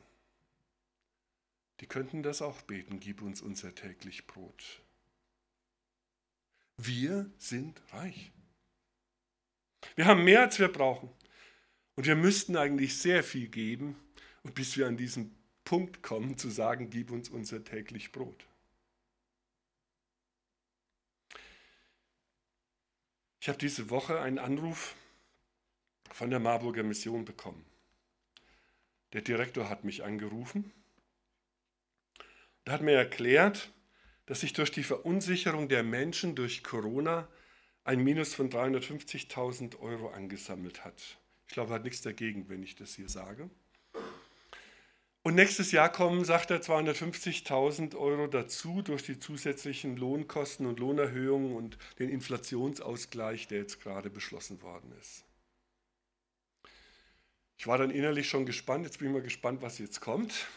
Die 1.79 1.87
könnten 1.87 2.21
das 2.21 2.43
auch 2.43 2.61
beten, 2.61 2.99
gib 2.99 3.23
uns 3.23 3.41
unser 3.41 3.73
täglich 3.73 4.27
Brot. 4.27 4.83
Wir 6.77 7.31
sind 7.39 7.81
reich. 7.91 8.31
Wir 9.95 10.05
haben 10.05 10.23
mehr, 10.23 10.41
als 10.41 10.59
wir 10.59 10.71
brauchen. 10.71 11.09
Und 11.95 12.05
wir 12.05 12.15
müssten 12.15 12.57
eigentlich 12.57 12.97
sehr 12.97 13.23
viel 13.23 13.47
geben, 13.47 13.95
bis 14.55 14.77
wir 14.77 14.87
an 14.87 14.97
diesen 14.97 15.35
Punkt 15.63 16.01
kommen, 16.01 16.37
zu 16.37 16.49
sagen, 16.49 16.89
gib 16.89 17.11
uns 17.11 17.29
unser 17.29 17.63
täglich 17.63 18.11
Brot. 18.11 18.45
Ich 23.39 23.49
habe 23.49 23.59
diese 23.59 23.89
Woche 23.89 24.19
einen 24.21 24.39
Anruf 24.39 24.95
von 26.11 26.29
der 26.29 26.39
Marburger 26.39 26.83
Mission 26.83 27.25
bekommen. 27.25 27.65
Der 29.11 29.21
Direktor 29.21 29.69
hat 29.69 29.83
mich 29.83 30.03
angerufen 30.03 30.71
und 32.65 32.71
hat 32.71 32.81
mir 32.81 32.93
erklärt, 32.93 33.71
dass 34.25 34.41
sich 34.41 34.53
durch 34.53 34.71
die 34.71 34.83
Verunsicherung 34.83 35.67
der 35.67 35.83
Menschen 35.83 36.35
durch 36.35 36.63
Corona 36.63 37.27
ein 37.83 38.01
Minus 38.03 38.33
von 38.33 38.49
350.000 38.49 39.79
Euro 39.79 40.09
angesammelt 40.09 40.85
hat. 40.85 41.19
Ich 41.53 41.55
glaube, 41.55 41.71
er 41.71 41.75
hat 41.75 41.83
nichts 41.83 42.01
dagegen, 42.01 42.49
wenn 42.49 42.63
ich 42.63 42.73
das 42.73 42.95
hier 42.95 43.07
sage. 43.07 43.47
Und 45.21 45.35
nächstes 45.35 45.71
Jahr 45.71 45.91
kommen, 45.91 46.25
sagt 46.25 46.49
er, 46.49 46.63
250.000 46.63 47.95
Euro 47.95 48.25
dazu 48.25 48.81
durch 48.81 49.03
die 49.03 49.19
zusätzlichen 49.19 49.95
Lohnkosten 49.95 50.65
und 50.65 50.79
Lohnerhöhungen 50.79 51.55
und 51.55 51.77
den 51.99 52.09
Inflationsausgleich, 52.09 53.49
der 53.49 53.59
jetzt 53.59 53.83
gerade 53.83 54.09
beschlossen 54.09 54.63
worden 54.63 54.93
ist. 54.99 55.25
Ich 57.59 57.67
war 57.67 57.77
dann 57.77 57.91
innerlich 57.91 58.27
schon 58.27 58.47
gespannt, 58.47 58.85
jetzt 58.85 58.97
bin 58.97 59.09
ich 59.09 59.13
mal 59.13 59.21
gespannt, 59.21 59.61
was 59.61 59.77
jetzt 59.77 60.01
kommt, 60.01 60.47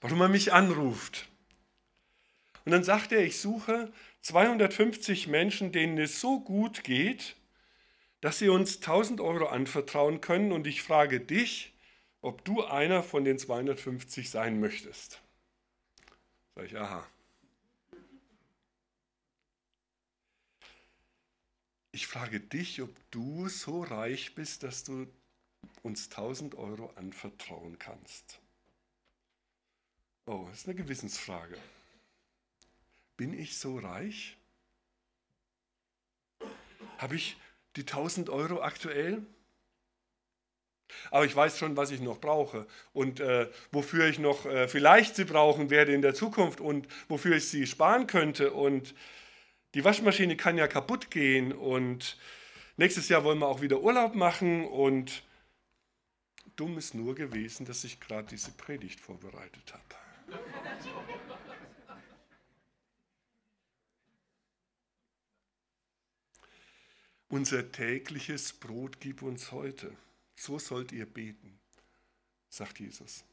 warum 0.00 0.20
er 0.20 0.28
mich 0.28 0.52
anruft. 0.52 1.26
Und 2.64 2.70
dann 2.70 2.84
sagt 2.84 3.10
er, 3.10 3.24
ich 3.24 3.40
suche 3.40 3.92
250 4.20 5.26
Menschen, 5.26 5.72
denen 5.72 5.98
es 5.98 6.20
so 6.20 6.38
gut 6.38 6.84
geht, 6.84 7.34
dass 8.20 8.38
sie 8.38 8.48
uns 8.48 8.76
1000 8.76 9.20
Euro 9.20 9.46
anvertrauen 9.46 10.20
können 10.20 10.52
und 10.52 10.66
ich 10.66 10.82
frage 10.82 11.20
dich, 11.20 11.72
ob 12.20 12.44
du 12.44 12.64
einer 12.64 13.02
von 13.02 13.24
den 13.24 13.38
250 13.38 14.30
sein 14.30 14.60
möchtest. 14.60 15.20
Sag 16.54 16.66
ich, 16.66 16.76
aha. 16.76 17.06
Ich 21.92 22.06
frage 22.06 22.40
dich, 22.40 22.82
ob 22.82 22.90
du 23.10 23.48
so 23.48 23.82
reich 23.82 24.34
bist, 24.34 24.62
dass 24.62 24.84
du 24.84 25.06
uns 25.82 26.10
1000 26.10 26.56
Euro 26.56 26.92
anvertrauen 26.96 27.78
kannst. 27.78 28.40
Oh, 30.26 30.46
das 30.50 30.60
ist 30.60 30.68
eine 30.68 30.76
Gewissensfrage. 30.76 31.56
Bin 33.16 33.32
ich 33.32 33.56
so 33.58 33.78
reich? 33.78 34.36
Habe 36.98 37.16
ich 37.16 37.36
die 37.78 37.82
1000 37.82 38.28
Euro 38.28 38.60
aktuell? 38.60 39.22
Aber 41.10 41.24
ich 41.24 41.36
weiß 41.36 41.58
schon, 41.58 41.76
was 41.76 41.90
ich 41.90 42.00
noch 42.00 42.18
brauche 42.18 42.66
und 42.92 43.20
äh, 43.20 43.48
wofür 43.72 44.06
ich 44.08 44.18
noch 44.18 44.46
äh, 44.46 44.68
vielleicht 44.68 45.16
sie 45.16 45.24
brauchen 45.24 45.70
werde 45.70 45.92
in 45.92 46.02
der 46.02 46.14
Zukunft 46.14 46.60
und 46.60 46.88
wofür 47.08 47.36
ich 47.36 47.48
sie 47.48 47.66
sparen 47.66 48.06
könnte. 48.06 48.52
Und 48.52 48.94
die 49.74 49.84
Waschmaschine 49.84 50.36
kann 50.36 50.56
ja 50.56 50.66
kaputt 50.66 51.10
gehen 51.10 51.52
und 51.52 52.16
nächstes 52.76 53.08
Jahr 53.08 53.24
wollen 53.24 53.38
wir 53.38 53.48
auch 53.48 53.60
wieder 53.60 53.80
Urlaub 53.80 54.14
machen 54.14 54.66
und 54.66 55.22
Dumm 56.56 56.76
ist 56.76 56.94
nur 56.94 57.14
gewesen, 57.14 57.66
dass 57.66 57.84
ich 57.84 58.00
gerade 58.00 58.26
diese 58.28 58.50
Predigt 58.50 58.98
vorbereitet 58.98 59.72
habe. 59.72 60.38
Unser 67.28 67.70
tägliches 67.70 68.52
Brot 68.52 69.00
gib 69.00 69.22
uns 69.22 69.52
heute. 69.52 69.92
So 70.36 70.58
sollt 70.58 70.92
ihr 70.92 71.06
beten, 71.06 71.58
sagt 72.48 72.80
Jesus. 72.80 73.24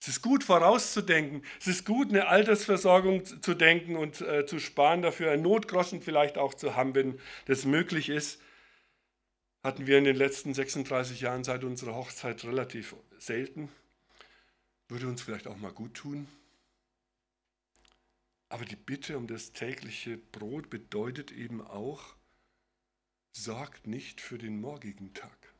Es 0.00 0.08
ist 0.08 0.22
gut 0.22 0.44
vorauszudenken. 0.44 1.42
Es 1.60 1.66
ist 1.66 1.86
gut, 1.86 2.10
eine 2.10 2.26
Altersversorgung 2.28 3.24
zu 3.24 3.54
denken 3.54 3.96
und 3.96 4.20
äh, 4.20 4.46
zu 4.46 4.58
sparen, 4.58 5.02
dafür 5.02 5.30
ein 5.30 5.42
Notgroschen 5.42 6.02
vielleicht 6.02 6.36
auch 6.36 6.54
zu 6.54 6.76
haben, 6.76 6.94
wenn 6.94 7.18
das 7.46 7.64
möglich 7.64 8.08
ist 8.08 8.38
hatten 9.64 9.86
wir 9.86 9.96
in 9.96 10.04
den 10.04 10.14
letzten 10.14 10.52
36 10.52 11.22
Jahren 11.22 11.42
seit 11.42 11.64
unserer 11.64 11.94
Hochzeit 11.94 12.44
relativ 12.44 12.94
selten. 13.18 13.70
Würde 14.88 15.08
uns 15.08 15.22
vielleicht 15.22 15.46
auch 15.46 15.56
mal 15.56 15.72
gut 15.72 15.94
tun. 15.94 16.28
Aber 18.48 18.64
die 18.64 18.76
Bitte 18.76 19.16
um 19.16 19.26
das 19.26 19.52
tägliche 19.52 20.16
Brot 20.16 20.70
bedeutet 20.70 21.32
eben 21.32 21.60
auch, 21.60 22.14
sorgt 23.32 23.86
nicht 23.86 24.20
für 24.20 24.38
den 24.38 24.60
morgigen 24.60 25.12
Tag. 25.14 25.54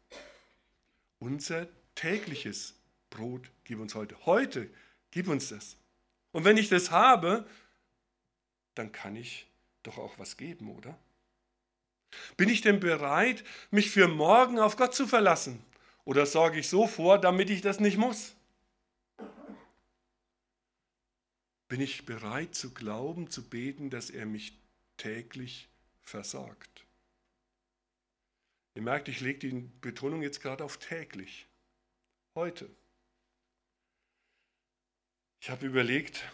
Unser 1.18 1.68
tägliches 1.94 2.74
Brot 3.10 3.50
gib 3.64 3.80
uns 3.80 3.94
heute. 3.94 4.26
Heute 4.26 4.70
gib 5.10 5.28
uns 5.28 5.48
das. 5.48 5.76
Und 6.32 6.44
wenn 6.44 6.56
ich 6.56 6.68
das 6.68 6.90
habe, 6.90 7.48
dann 8.74 8.92
kann 8.92 9.16
ich 9.16 9.46
doch 9.82 9.98
auch 9.98 10.18
was 10.18 10.36
geben, 10.36 10.70
oder? 10.70 10.98
Bin 12.36 12.48
ich 12.48 12.60
denn 12.60 12.80
bereit, 12.80 13.44
mich 13.70 13.90
für 13.90 14.08
morgen 14.08 14.58
auf 14.58 14.76
Gott 14.76 14.94
zu 14.94 15.06
verlassen? 15.06 15.64
Oder 16.04 16.26
sorge 16.26 16.58
ich 16.58 16.68
so 16.68 16.86
vor, 16.86 17.18
damit 17.18 17.50
ich 17.50 17.60
das 17.60 17.80
nicht 17.80 17.96
muss? 17.96 18.33
Bin 21.68 21.80
ich 21.80 22.04
bereit 22.06 22.54
zu 22.54 22.72
glauben, 22.72 23.30
zu 23.30 23.48
beten, 23.48 23.90
dass 23.90 24.10
er 24.10 24.26
mich 24.26 24.58
täglich 24.96 25.68
versorgt? 26.02 26.86
Ihr 28.74 28.82
merkt, 28.82 29.08
ich 29.08 29.20
lege 29.20 29.38
die 29.38 29.70
Betonung 29.80 30.22
jetzt 30.22 30.40
gerade 30.40 30.64
auf 30.64 30.78
täglich. 30.78 31.46
Heute. 32.34 32.68
Ich 35.40 35.50
habe 35.50 35.66
überlegt, 35.66 36.24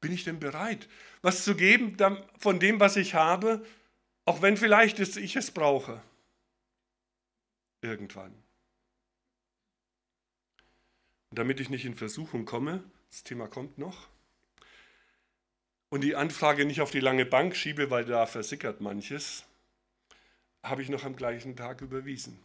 bin 0.00 0.12
ich 0.12 0.24
denn 0.24 0.40
bereit, 0.40 0.88
was 1.22 1.44
zu 1.44 1.54
geben 1.54 1.96
von 2.38 2.60
dem, 2.60 2.80
was 2.80 2.96
ich 2.96 3.14
habe, 3.14 3.66
auch 4.24 4.42
wenn 4.42 4.56
vielleicht 4.56 4.98
ich 4.98 5.36
es 5.36 5.50
brauche? 5.50 6.02
Irgendwann. 7.82 8.32
Und 11.30 11.38
damit 11.38 11.60
ich 11.60 11.68
nicht 11.68 11.84
in 11.84 11.96
Versuchung 11.96 12.46
komme, 12.46 12.82
das 13.10 13.24
Thema 13.24 13.48
kommt 13.48 13.76
noch, 13.76 14.08
und 15.94 16.00
die 16.00 16.16
Anfrage 16.16 16.64
nicht 16.64 16.80
auf 16.80 16.90
die 16.90 16.98
lange 16.98 17.24
Bank 17.24 17.54
schiebe, 17.54 17.88
weil 17.88 18.04
da 18.04 18.26
versickert 18.26 18.80
manches, 18.80 19.44
habe 20.64 20.82
ich 20.82 20.88
noch 20.88 21.04
am 21.04 21.14
gleichen 21.14 21.54
Tag 21.54 21.82
überwiesen. 21.82 22.42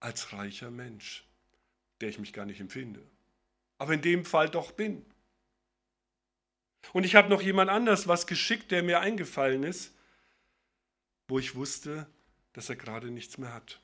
Als 0.00 0.32
reicher 0.32 0.72
Mensch, 0.72 1.24
der 2.00 2.08
ich 2.08 2.18
mich 2.18 2.32
gar 2.32 2.44
nicht 2.44 2.60
empfinde. 2.60 3.00
Aber 3.78 3.94
in 3.94 4.02
dem 4.02 4.24
Fall 4.24 4.48
doch 4.48 4.72
bin. 4.72 5.06
Und 6.92 7.04
ich 7.04 7.14
habe 7.14 7.28
noch 7.28 7.42
jemand 7.42 7.70
anders 7.70 8.08
was 8.08 8.26
geschickt, 8.26 8.72
der 8.72 8.82
mir 8.82 8.98
eingefallen 8.98 9.62
ist, 9.62 9.94
wo 11.28 11.38
ich 11.38 11.54
wusste, 11.54 12.08
dass 12.54 12.68
er 12.68 12.74
gerade 12.74 13.12
nichts 13.12 13.38
mehr 13.38 13.54
hat. 13.54 13.80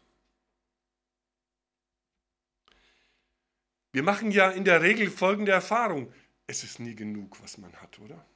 Wir 3.92 4.02
machen 4.02 4.32
ja 4.32 4.50
in 4.50 4.64
der 4.64 4.82
Regel 4.82 5.12
folgende 5.12 5.52
Erfahrung. 5.52 6.12
Es 6.48 6.64
ist 6.64 6.80
nie 6.80 6.96
genug, 6.96 7.40
was 7.40 7.56
man 7.56 7.72
hat, 7.74 8.00
oder? 8.00 8.26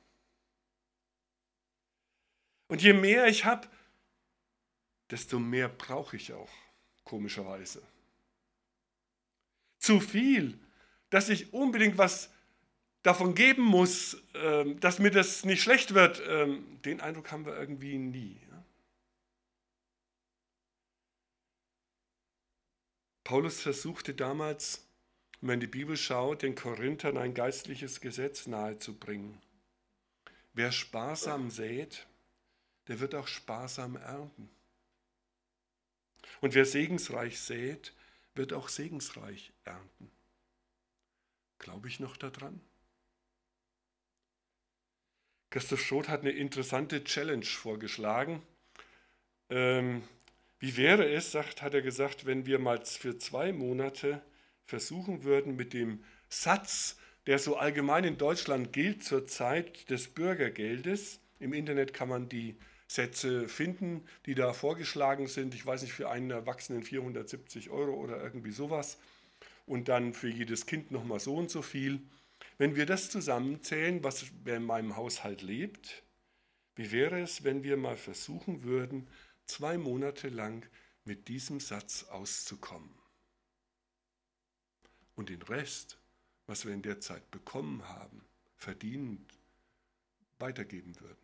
Und 2.73 2.81
je 2.81 2.95
mehr 2.95 3.27
ich 3.27 3.45
habe, 3.45 3.69
desto 5.11 5.39
mehr 5.39 5.69
brauche 5.69 6.17
ich 6.17 6.33
auch, 6.33 6.49
komischerweise. 7.05 7.83
Zu 9.79 10.01
viel, 10.01 10.59
dass 11.11 11.29
ich 11.29 11.53
unbedingt 11.53 11.99
was 11.99 12.31
davon 13.03 13.35
geben 13.35 13.61
muss, 13.61 14.17
ähm, 14.33 14.81
dass 14.81 15.01
mir 15.01 15.11
das 15.11 15.45
nicht 15.45 15.63
schlecht 15.63 15.93
wird, 15.93 16.23
ähm, 16.27 16.81
den 16.81 17.03
Eindruck 17.03 17.31
haben 17.31 17.45
wir 17.45 17.59
irgendwie 17.59 17.99
nie. 17.99 18.41
Paulus 23.23 23.61
versuchte 23.61 24.15
damals, 24.15 24.89
wenn 25.43 25.61
die 25.61 25.67
Bibel 25.67 25.99
schaut, 25.99 26.41
den 26.41 26.55
Korinthern 26.55 27.19
ein 27.19 27.35
geistliches 27.35 28.01
Gesetz 28.01 28.47
nahezubringen. 28.47 29.43
Wer 30.55 30.73
sparsam 30.73 31.51
sät, 31.51 32.07
der 32.89 33.01
wird 33.01 33.15
auch 33.15 33.29
sparsam 33.29 33.97
ernten. 33.97 34.49
Und 36.41 36.55
wer 36.55 36.65
segensreich 36.65 37.41
sät, 37.41 37.93
wird 38.35 38.53
auch 38.53 38.69
segensreich 38.69 39.53
ernten. 39.65 40.11
Glaube 41.59 41.89
ich 41.89 42.01
noch 42.01 42.17
daran? 42.17 42.61
Christoph 45.51 45.83
Schroth 45.83 46.09
hat 46.09 46.23
eine 46.23 46.31
interessante 46.31 47.05
Challenge 47.05 47.45
vorgeschlagen. 47.45 48.43
Ähm, 49.51 50.03
wie 50.59 50.77
wäre 50.77 51.13
es, 51.13 51.31
sagt, 51.31 51.61
hat 51.61 51.75
er 51.75 51.83
gesagt, 51.83 52.25
wenn 52.25 52.47
wir 52.47 52.59
mal 52.59 52.85
für 52.85 53.19
zwei 53.19 53.53
Monate 53.53 54.23
versuchen 54.65 55.25
würden, 55.25 55.55
mit 55.55 55.75
dem 55.75 56.03
Satz, 56.29 56.97
der 57.27 57.39
so 57.39 57.57
allgemein 57.57 58.05
in 58.05 58.17
Deutschland 58.17 58.73
gilt 58.73 59.05
zur 59.05 59.27
Zeit 59.27 59.91
des 59.91 60.09
Bürgergeldes, 60.09 61.21
im 61.39 61.53
Internet 61.53 61.93
kann 61.93 62.09
man 62.09 62.29
die 62.29 62.57
Sätze 62.93 63.49
finden, 63.49 64.05
die 64.27 64.35
da 64.35 64.53
vorgeschlagen 64.53 65.27
sind. 65.27 65.55
Ich 65.55 65.65
weiß 65.65 65.83
nicht, 65.83 65.93
für 65.93 66.11
einen 66.11 66.31
Erwachsenen 66.31 66.83
470 66.83 67.71
Euro 67.71 67.95
oder 67.95 68.23
irgendwie 68.23 68.53
sowas. 68.53 68.99
Und 69.67 69.89
dann 69.89 70.13
für 70.13 70.29
jedes 70.29 70.67
Kind 70.67 70.91
nochmal 70.91 71.21
so 71.21 71.35
und 71.37 71.51
so 71.51 71.63
viel. 71.63 72.03
Wenn 72.59 72.77
wir 72.77 72.85
das 72.85 73.11
zusammenzählen, 73.11 74.05
was 74.05 74.27
in 74.45 74.65
meinem 74.65 74.97
Haushalt 74.97 75.43
lebt, 75.43 76.03
wie 76.75 76.93
wäre 76.93 77.21
es, 77.21 77.45
wenn 77.45 77.63
wir 77.63 77.77
mal 77.77 77.97
versuchen 77.97 78.63
würden, 78.63 79.09
zwei 79.47 79.79
Monate 79.79 80.29
lang 80.29 80.67
mit 81.05 81.29
diesem 81.29 81.61
Satz 81.61 82.05
auszukommen 82.05 82.91
und 85.15 85.29
den 85.29 85.43
Rest, 85.43 85.99
was 86.47 86.67
wir 86.67 86.73
in 86.73 86.83
der 86.83 87.01
Zeit 87.01 87.31
bekommen 87.31 87.89
haben, 87.89 88.25
verdienend 88.57 89.39
weitergeben 90.39 90.99
würden. 91.01 91.22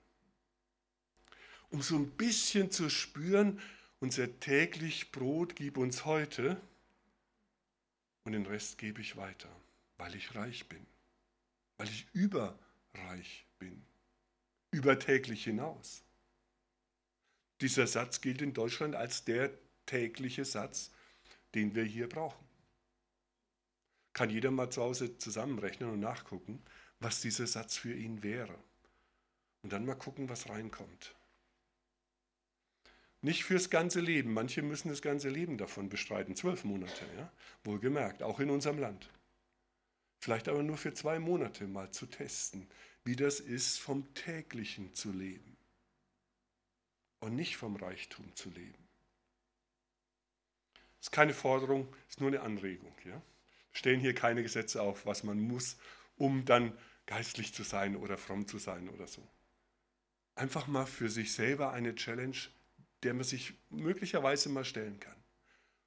Um 1.71 1.83
so 1.83 1.97
ein 1.97 2.11
bisschen 2.11 2.71
zu 2.71 2.89
spüren, 2.91 3.61
unser 4.01 4.41
täglich 4.41 5.13
Brot 5.13 5.57
gib 5.57 5.77
uns 5.77 6.05
heute 6.05 6.61
und 8.25 8.33
den 8.33 8.47
Rest 8.47 8.79
gebe 8.79 9.01
ich 9.01 9.17
weiter, 9.17 9.51
weil 9.97 10.15
ich 10.15 10.35
reich 10.35 10.69
bin 10.69 10.87
weil 11.79 11.89
ich 11.89 12.07
überreich 12.13 13.47
bin, 13.59 13.83
übertäglich 14.73 15.45
hinaus. 15.45 16.03
Dieser 17.61 17.87
Satz 17.87 18.21
gilt 18.21 18.43
in 18.43 18.53
Deutschland 18.53 18.95
als 18.95 19.25
der 19.25 19.51
tägliche 19.87 20.45
Satz, 20.45 20.91
den 21.55 21.75
wir 21.75 21.85
hier 21.85 22.09
brauchen. 22.09 22.45
Kann 24.13 24.31
jeder 24.31 24.51
mal 24.51 24.71
zu 24.71 24.83
Hause 24.83 25.17
zusammenrechnen 25.19 25.91
und 25.91 26.01
nachgucken, 26.01 26.63
was 27.01 27.21
dieser 27.21 27.47
Satz 27.47 27.77
für 27.77 27.95
ihn 27.95 28.23
wäre. 28.23 28.59
Und 29.63 29.73
dann 29.73 29.87
mal 29.87 29.95
gucken, 29.95 30.29
was 30.29 30.49
reinkommt. 30.49 31.15
Nicht 33.21 33.45
fürs 33.45 33.71
ganze 33.71 34.01
Leben. 34.01 34.33
Manche 34.33 34.63
müssen 34.63 34.89
das 34.89 35.03
ganze 35.03 35.29
Leben 35.29 35.59
davon 35.59 35.89
bestreiten. 35.89 36.37
Zwölf 36.37 36.65
Monate, 36.65 37.05
ja? 37.17 37.33
wohlgemerkt, 37.65 38.23
auch 38.23 38.39
in 38.41 38.51
unserem 38.51 38.79
Land. 38.79 39.11
Vielleicht 40.21 40.49
aber 40.49 40.63
nur 40.63 40.77
für 40.77 40.95
zwei 40.95 41.19
Monate 41.19 41.67
mal 41.67 41.91
zu 41.91 42.07
testen, 42.07 42.69
wie 43.05 43.17
das 43.17 43.41
ist, 43.41 43.79
vom 43.79 44.13
täglichen 44.15 44.95
zu 44.95 45.13
leben 45.13 45.57
und 47.21 47.35
nicht 47.35 47.57
vom 47.57 47.77
Reichtum 47.77 48.35
zu 48.35 48.51
leben. 48.51 48.89
Das 50.99 51.07
ist 51.07 51.13
keine 51.13 51.35
Forderung, 51.35 51.95
ist 52.09 52.21
nur 52.21 52.29
eine 52.29 52.41
Anregung. 52.41 52.95
Ja? 53.05 53.13
Wir 53.13 53.23
stellen 53.73 54.01
hier 54.01 54.15
keine 54.15 54.43
Gesetze 54.43 54.83
auf, 54.83 55.07
was 55.07 55.23
man 55.23 55.41
muss, 55.41 55.77
um 56.17 56.45
dann 56.45 56.77
geistlich 57.07 57.55
zu 57.55 57.63
sein 57.63 57.97
oder 57.97 58.19
fromm 58.19 58.47
zu 58.47 58.59
sein 58.59 58.89
oder 58.89 59.07
so. 59.07 59.27
Einfach 60.35 60.67
mal 60.67 60.87
für 60.87 61.09
sich 61.09 61.33
selber 61.33 61.73
eine 61.73 61.95
Challenge, 61.95 62.37
der 63.03 63.15
man 63.15 63.25
sich 63.25 63.55
möglicherweise 63.71 64.49
mal 64.49 64.65
stellen 64.65 64.99
kann. 65.01 65.17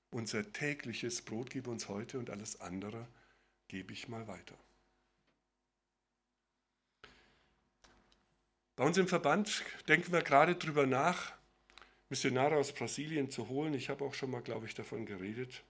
Unser 0.10 0.52
tägliches 0.52 1.22
Brot 1.22 1.50
gib 1.50 1.68
uns 1.68 1.88
heute 1.88 2.20
und 2.20 2.30
alles 2.30 2.60
andere 2.60 3.08
gebe 3.68 3.94
ich 3.94 4.08
mal 4.08 4.28
weiter. 4.28 4.58
Bei 8.76 8.86
uns 8.86 8.98
im 8.98 9.08
Verband 9.08 9.64
denken 9.88 10.12
wir 10.12 10.22
gerade 10.22 10.56
darüber 10.56 10.86
nach, 10.86 11.34
Missionare 12.10 12.58
aus 12.58 12.74
Brasilien 12.74 13.32
zu 13.32 13.48
holen. 13.48 13.74
Ich 13.74 13.90
habe 13.90 14.04
auch 14.04 14.14
schon 14.14 14.32
mal, 14.32 14.42
glaube 14.42 14.66
ich, 14.66 14.74
davon 14.74 15.06
geredet. 15.06 15.64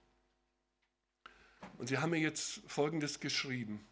Und 1.78 1.86
sie 1.86 1.98
haben 1.98 2.10
mir 2.10 2.18
jetzt 2.18 2.62
Folgendes 2.66 3.20
geschrieben. 3.20 3.86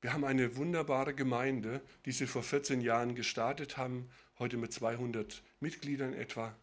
Wir 0.00 0.12
haben 0.12 0.24
eine 0.24 0.56
wunderbare 0.56 1.14
Gemeinde, 1.14 1.80
die 2.04 2.12
sie 2.12 2.26
vor 2.26 2.42
14 2.42 2.80
Jahren 2.80 3.14
gestartet 3.14 3.76
haben, 3.76 4.10
heute 4.38 4.56
mit 4.56 4.72
200 4.72 5.42
Mitgliedern 5.60 6.12
etwa. 6.14 6.54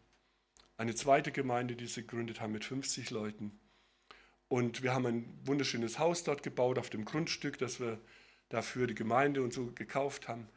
Eine 0.82 0.96
zweite 0.96 1.32
Gemeinde, 1.32 1.76
die 1.76 1.86
sie 1.86 2.02
gegründet 2.02 2.42
haben 2.42 2.54
mit 2.54 2.66
50 2.66 3.12
Leuten. 3.12 3.52
Und 4.48 4.82
wir 4.82 4.96
haben 4.96 5.06
ein 5.06 5.40
wunderschönes 5.46 6.00
Haus 6.00 6.24
dort 6.24 6.42
gebaut 6.42 6.80
auf 6.80 6.90
dem 6.90 7.06
Grundstück, 7.06 7.60
das 7.60 7.80
wir 7.80 8.02
dafür 8.50 8.88
die 8.88 8.96
Gemeinde 8.96 9.44
und 9.44 9.54
so 9.54 9.68
gekauft 9.74 10.28
haben. 10.28 10.50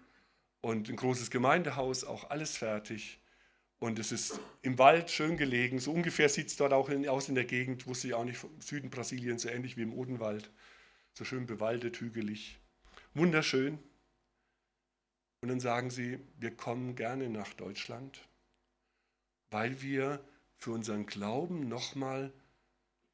Und 0.63 0.89
ein 0.89 0.97
großes 0.97 1.31
Gemeindehaus, 1.31 2.05
auch 2.05 2.31
alles 2.31 2.57
fertig. 2.57 3.21
Und 3.79 3.99
es 3.99 4.13
ist 4.13 4.41
im 4.63 4.79
Wald 4.79 5.11
schön 5.11 5.37
gelegen. 5.37 5.79
So 5.79 5.93
ungefähr 5.93 6.31
sieht 6.31 6.47
es 6.47 6.57
dort 6.57 6.73
auch 6.73 6.89
in, 6.89 7.07
aus 7.07 7.29
in 7.29 7.35
der 7.35 7.45
Gegend, 7.45 7.87
wusste 7.87 8.09
ich 8.09 8.15
auch 8.15 8.25
nicht, 8.25 8.39
vom 8.39 8.59
Süden 8.63 8.89
Brasiliens, 8.89 9.43
so 9.43 9.51
ähnlich 9.51 9.77
wie 9.77 9.83
im 9.83 9.93
Odenwald. 9.93 10.51
So 11.13 11.27
schön 11.27 11.45
bewaldet, 11.45 12.01
hügelig. 12.01 12.59
Wunderschön. 13.13 13.79
Und 15.43 15.51
dann 15.51 15.61
sagen 15.61 15.91
sie, 15.91 16.19
wir 16.39 16.57
kommen 16.57 16.95
gerne 16.97 17.29
nach 17.29 17.53
Deutschland, 17.53 18.27
weil 19.51 19.83
wir 19.83 20.25
für 20.57 20.73
unseren 20.73 21.07
Glauben 21.07 21.69
nochmal 21.69 22.33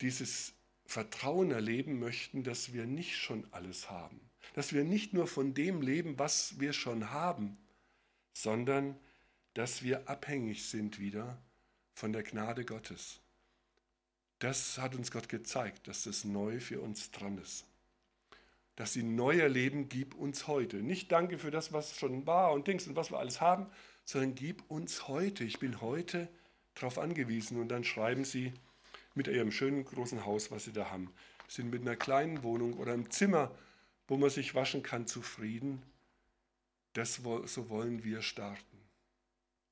dieses 0.00 0.54
Vertrauen 0.84 1.50
erleben 1.50 1.98
möchten, 1.98 2.42
dass 2.42 2.72
wir 2.72 2.86
nicht 2.86 3.16
schon 3.16 3.46
alles 3.52 3.90
haben. 3.90 4.20
Dass 4.54 4.72
wir 4.72 4.84
nicht 4.84 5.12
nur 5.12 5.26
von 5.26 5.54
dem 5.54 5.82
leben, 5.82 6.18
was 6.18 6.58
wir 6.58 6.72
schon 6.72 7.10
haben, 7.10 7.58
sondern 8.32 8.98
dass 9.54 9.82
wir 9.82 10.08
abhängig 10.08 10.68
sind 10.68 10.98
wieder 10.98 11.40
von 11.92 12.12
der 12.12 12.22
Gnade 12.22 12.64
Gottes. 12.64 13.20
Das 14.38 14.78
hat 14.78 14.94
uns 14.94 15.10
Gott 15.10 15.28
gezeigt, 15.28 15.86
dass 15.86 16.04
das 16.04 16.24
neu 16.24 16.60
für 16.60 16.80
uns 16.80 17.10
dran 17.10 17.38
ist. 17.38 17.66
Dass 18.74 18.94
sie 18.94 19.02
neu 19.02 19.38
erleben, 19.38 19.88
gib 19.88 20.14
uns 20.14 20.46
heute. 20.46 20.78
Nicht 20.78 21.12
danke 21.12 21.38
für 21.38 21.50
das, 21.50 21.72
was 21.72 21.98
schon 21.98 22.26
war 22.26 22.52
und 22.52 22.66
Dings 22.66 22.86
und 22.86 22.96
was 22.96 23.10
wir 23.10 23.18
alles 23.18 23.40
haben, 23.40 23.66
sondern 24.10 24.34
gib 24.34 24.68
uns 24.68 25.06
heute. 25.06 25.44
Ich 25.44 25.60
bin 25.60 25.80
heute 25.80 26.28
darauf 26.74 26.98
angewiesen. 26.98 27.60
Und 27.60 27.68
dann 27.68 27.84
schreiben 27.84 28.24
sie 28.24 28.52
mit 29.14 29.28
ihrem 29.28 29.52
schönen 29.52 29.84
großen 29.84 30.26
Haus, 30.26 30.50
was 30.50 30.64
sie 30.64 30.72
da 30.72 30.90
haben, 30.90 31.14
sind 31.46 31.70
mit 31.70 31.82
einer 31.82 31.94
kleinen 31.94 32.42
Wohnung 32.42 32.74
oder 32.74 32.92
einem 32.92 33.08
Zimmer, 33.10 33.56
wo 34.08 34.16
man 34.16 34.28
sich 34.28 34.56
waschen 34.56 34.82
kann, 34.82 35.06
zufrieden. 35.06 35.80
Das, 36.94 37.20
so 37.44 37.68
wollen 37.68 38.02
wir 38.02 38.20
starten 38.20 38.78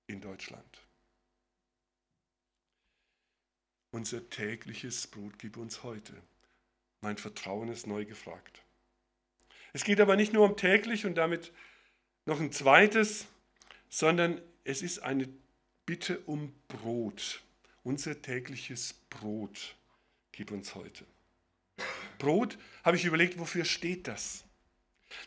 in 0.06 0.20
Deutschland. 0.20 0.86
Unser 3.90 4.30
tägliches 4.30 5.08
Brot 5.08 5.36
gib 5.40 5.56
uns 5.56 5.82
heute. 5.82 6.14
Mein 7.00 7.18
Vertrauen 7.18 7.68
ist 7.70 7.88
neu 7.88 8.04
gefragt. 8.04 8.62
Es 9.72 9.82
geht 9.82 10.00
aber 10.00 10.14
nicht 10.14 10.32
nur 10.32 10.44
um 10.44 10.56
täglich 10.56 11.06
und 11.06 11.16
damit 11.16 11.52
noch 12.24 12.38
ein 12.38 12.52
zweites, 12.52 13.26
sondern 13.88 14.40
es 14.64 14.82
ist 14.82 15.00
eine 15.00 15.28
Bitte 15.86 16.18
um 16.20 16.52
Brot. 16.68 17.42
Unser 17.82 18.20
tägliches 18.20 18.94
Brot 19.08 19.76
gib 20.32 20.50
uns 20.50 20.74
heute. 20.74 21.06
Brot, 22.18 22.58
habe 22.84 22.96
ich 22.96 23.04
überlegt, 23.04 23.38
wofür 23.38 23.64
steht 23.64 24.06
das? 24.08 24.44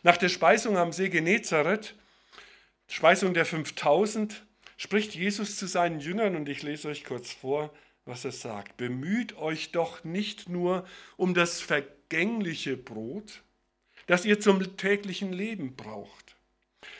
Nach 0.02 0.16
der 0.16 0.28
Speisung 0.28 0.76
am 0.76 0.92
See 0.92 1.08
Genezareth, 1.08 1.96
Speisung 2.86 3.34
der 3.34 3.46
5000, 3.46 4.44
spricht 4.76 5.14
Jesus 5.14 5.56
zu 5.56 5.66
seinen 5.66 6.00
Jüngern 6.00 6.36
und 6.36 6.48
ich 6.48 6.62
lese 6.62 6.88
euch 6.88 7.04
kurz 7.04 7.32
vor, 7.32 7.72
was 8.04 8.24
er 8.24 8.32
sagt. 8.32 8.76
Bemüht 8.76 9.36
euch 9.36 9.72
doch 9.72 10.04
nicht 10.04 10.48
nur 10.48 10.86
um 11.16 11.34
das 11.34 11.60
vergängliche 11.60 12.76
Brot, 12.76 13.42
das 14.06 14.24
ihr 14.24 14.40
zum 14.40 14.76
täglichen 14.76 15.32
Leben 15.32 15.76
braucht. 15.76 16.31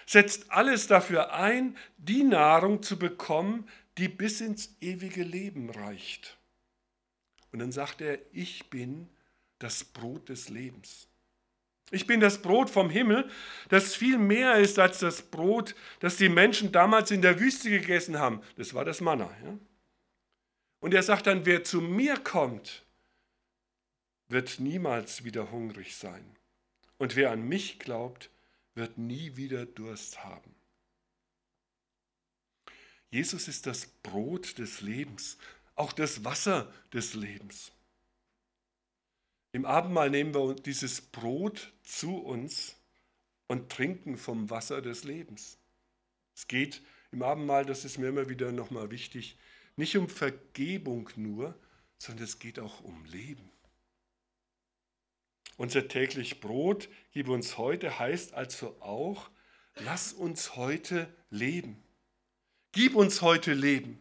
Setzt 0.07 0.51
alles 0.51 0.87
dafür 0.87 1.33
ein, 1.35 1.77
die 1.99 2.25
Nahrung 2.25 2.83
zu 2.83 2.99
bekommen, 2.99 3.69
die 3.99 4.09
bis 4.09 4.41
ins 4.41 4.77
ewige 4.81 5.23
Leben 5.23 5.71
reicht. 5.71 6.39
Und 7.53 7.59
dann 7.59 7.73
sagt 7.73 8.01
er, 8.01 8.19
ich 8.33 8.71
bin 8.71 9.09
das 9.59 9.85
Brot 9.85 10.29
des 10.29 10.49
Lebens. 10.49 11.09
Ich 11.91 12.07
bin 12.07 12.21
das 12.21 12.41
Brot 12.41 12.71
vom 12.71 12.89
Himmel, 12.89 13.29
das 13.69 13.95
viel 13.95 14.17
mehr 14.17 14.57
ist 14.57 14.79
als 14.79 15.01
das 15.01 15.21
Brot, 15.21 15.75
das 16.01 16.17
die 16.17 16.31
Menschen 16.31 16.73
damals 16.73 17.11
in 17.11 17.21
der 17.21 17.39
Wüste 17.39 17.69
gegessen 17.69 18.19
haben. 18.19 18.41
Das 18.57 18.73
war 18.73 18.87
das 18.87 19.03
Manna. 19.03 19.31
Ja? 19.45 19.59
Und 20.81 20.95
er 20.95 21.03
sagt 21.03 21.27
dann, 21.27 21.45
wer 21.45 21.65
zu 21.65 21.83
mir 21.83 22.17
kommt, 22.17 22.83
wird 24.29 24.59
niemals 24.59 25.25
wieder 25.25 25.53
hungrig 25.53 25.95
sein. 25.95 26.25
Und 26.97 27.15
wer 27.15 27.31
an 27.31 27.47
mich 27.47 27.79
glaubt, 27.79 28.31
wird 28.75 28.99
nie 28.99 29.37
wieder 29.37 29.67
Durst 29.67 30.25
haben. 30.25 30.55
Jesus 33.11 33.47
ist 33.47 33.67
das 33.67 33.87
Brot 33.87 34.59
des 34.59 34.81
Lebens, 34.81 35.37
auch 35.75 35.93
das 35.93 36.25
Wasser 36.25 36.73
des 36.93 37.15
Lebens. 37.15 37.73
Im 39.53 39.67
Abendmahl 39.67 40.09
nehmen 40.09 40.35
wir 40.35 40.55
dieses 40.55 41.03
Brot 41.03 41.73
zu 41.83 42.17
uns 42.17 42.75
und 43.49 43.71
trinken 43.71 44.17
vom 44.17 44.49
Wasser 44.49 44.81
des 44.81 45.05
Lebens. 45.05 45.59
Es 46.35 46.49
geht 46.49 46.81
im 47.11 47.23
Abendmahl, 47.23 47.67
das 47.67 47.85
ist 47.85 47.99
mir 47.99 48.09
immer 48.09 48.31
wieder 48.31 48.51
nochmal 48.51 48.91
wichtig, 48.91 49.37
nicht 49.77 49.95
um 49.97 50.09
Vergebung 50.09 51.11
nur, 51.17 51.55
sondern 51.99 52.25
es 52.25 52.39
geht 52.39 52.59
auch 52.59 52.81
um 52.81 53.05
Leben. 53.05 53.52
Unser 55.57 55.89
täglich 55.89 56.41
Brot 56.41 56.89
gib 57.13 57.29
uns 57.29 57.59
heute 57.59 57.99
heißt 57.99 58.35
also 58.35 58.77
auch, 58.81 59.31
lass 59.77 60.13
uns 60.13 60.57
heute 60.57 61.13
leben. 61.31 61.83
Gib 62.73 62.95
uns 62.95 63.21
heute 63.21 63.53
Leben. 63.53 64.01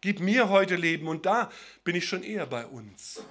Gib 0.00 0.20
mir 0.20 0.48
heute 0.48 0.76
Leben. 0.76 1.08
Und 1.08 1.26
da 1.26 1.50
bin 1.84 1.96
ich 1.96 2.06
schon 2.06 2.22
eher 2.22 2.46
bei 2.46 2.64
uns 2.66 3.22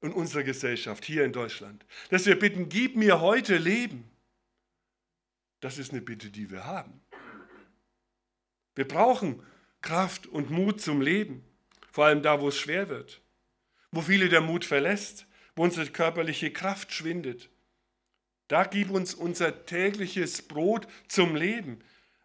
und 0.00 0.12
unserer 0.12 0.42
Gesellschaft 0.42 1.04
hier 1.04 1.24
in 1.24 1.32
Deutschland. 1.32 1.86
Dass 2.10 2.26
wir 2.26 2.38
bitten, 2.38 2.68
gib 2.68 2.96
mir 2.96 3.20
heute 3.20 3.56
Leben. 3.56 4.10
Das 5.60 5.78
ist 5.78 5.92
eine 5.92 6.00
Bitte, 6.00 6.30
die 6.30 6.50
wir 6.50 6.64
haben. 6.64 7.00
Wir 8.74 8.86
brauchen 8.86 9.42
Kraft 9.80 10.26
und 10.26 10.50
Mut 10.50 10.80
zum 10.80 11.00
Leben, 11.00 11.44
vor 11.90 12.06
allem 12.06 12.22
da, 12.22 12.40
wo 12.40 12.48
es 12.48 12.58
schwer 12.58 12.88
wird, 12.88 13.20
wo 13.90 14.00
viele 14.00 14.28
der 14.28 14.40
Mut 14.40 14.64
verlässt, 14.64 15.26
wo 15.56 15.64
unsere 15.64 15.86
körperliche 15.86 16.52
Kraft 16.52 16.92
schwindet. 16.92 17.50
Da 18.48 18.64
gib 18.64 18.90
uns 18.90 19.14
unser 19.14 19.64
tägliches 19.66 20.42
Brot 20.42 20.86
zum 21.08 21.36
Leben, 21.36 21.80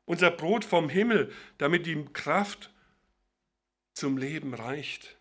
unser 0.06 0.32
Brot 0.32 0.66
vom 0.66 0.90
Himmel, 0.90 1.34
damit 1.58 1.86
die 1.86 2.04
Kraft 2.14 2.72
zum 3.94 4.18
Leben 4.18 4.54
reicht 4.54 5.18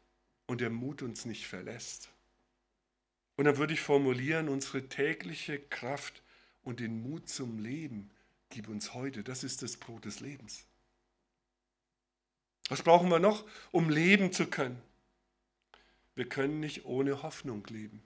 und 0.47 0.61
der 0.61 0.71
Mut 0.71 1.03
uns 1.03 1.25
nicht 1.25 1.47
verlässt. 1.47 2.11
Und 3.37 3.45
dann 3.45 3.59
würde 3.59 3.75
ich 3.75 3.81
formulieren, 3.81 4.49
unsere 4.49 4.89
tägliche 4.89 5.59
Kraft 5.59 6.23
und 6.63 6.81
den 6.81 7.03
Mut 7.03 7.29
zum 7.29 7.59
Leben 7.59 8.11
gib 8.49 8.69
uns 8.69 8.95
heute. 8.95 9.23
Das 9.23 9.45
ist 9.45 9.63
das 9.63 9.77
Brot 9.77 10.05
des 10.05 10.21
Lebens. 10.21 10.67
Was 12.69 12.83
brauchen 12.83 13.11
wir 13.11 13.19
noch, 13.19 13.45
um 13.71 13.91
leben 13.91 14.33
zu 14.33 14.47
können? 14.47 14.83
Wir 16.17 16.29
können 16.29 16.61
nicht 16.61 16.87
ohne 16.87 17.23
Hoffnung 17.23 17.65
leben 17.67 18.03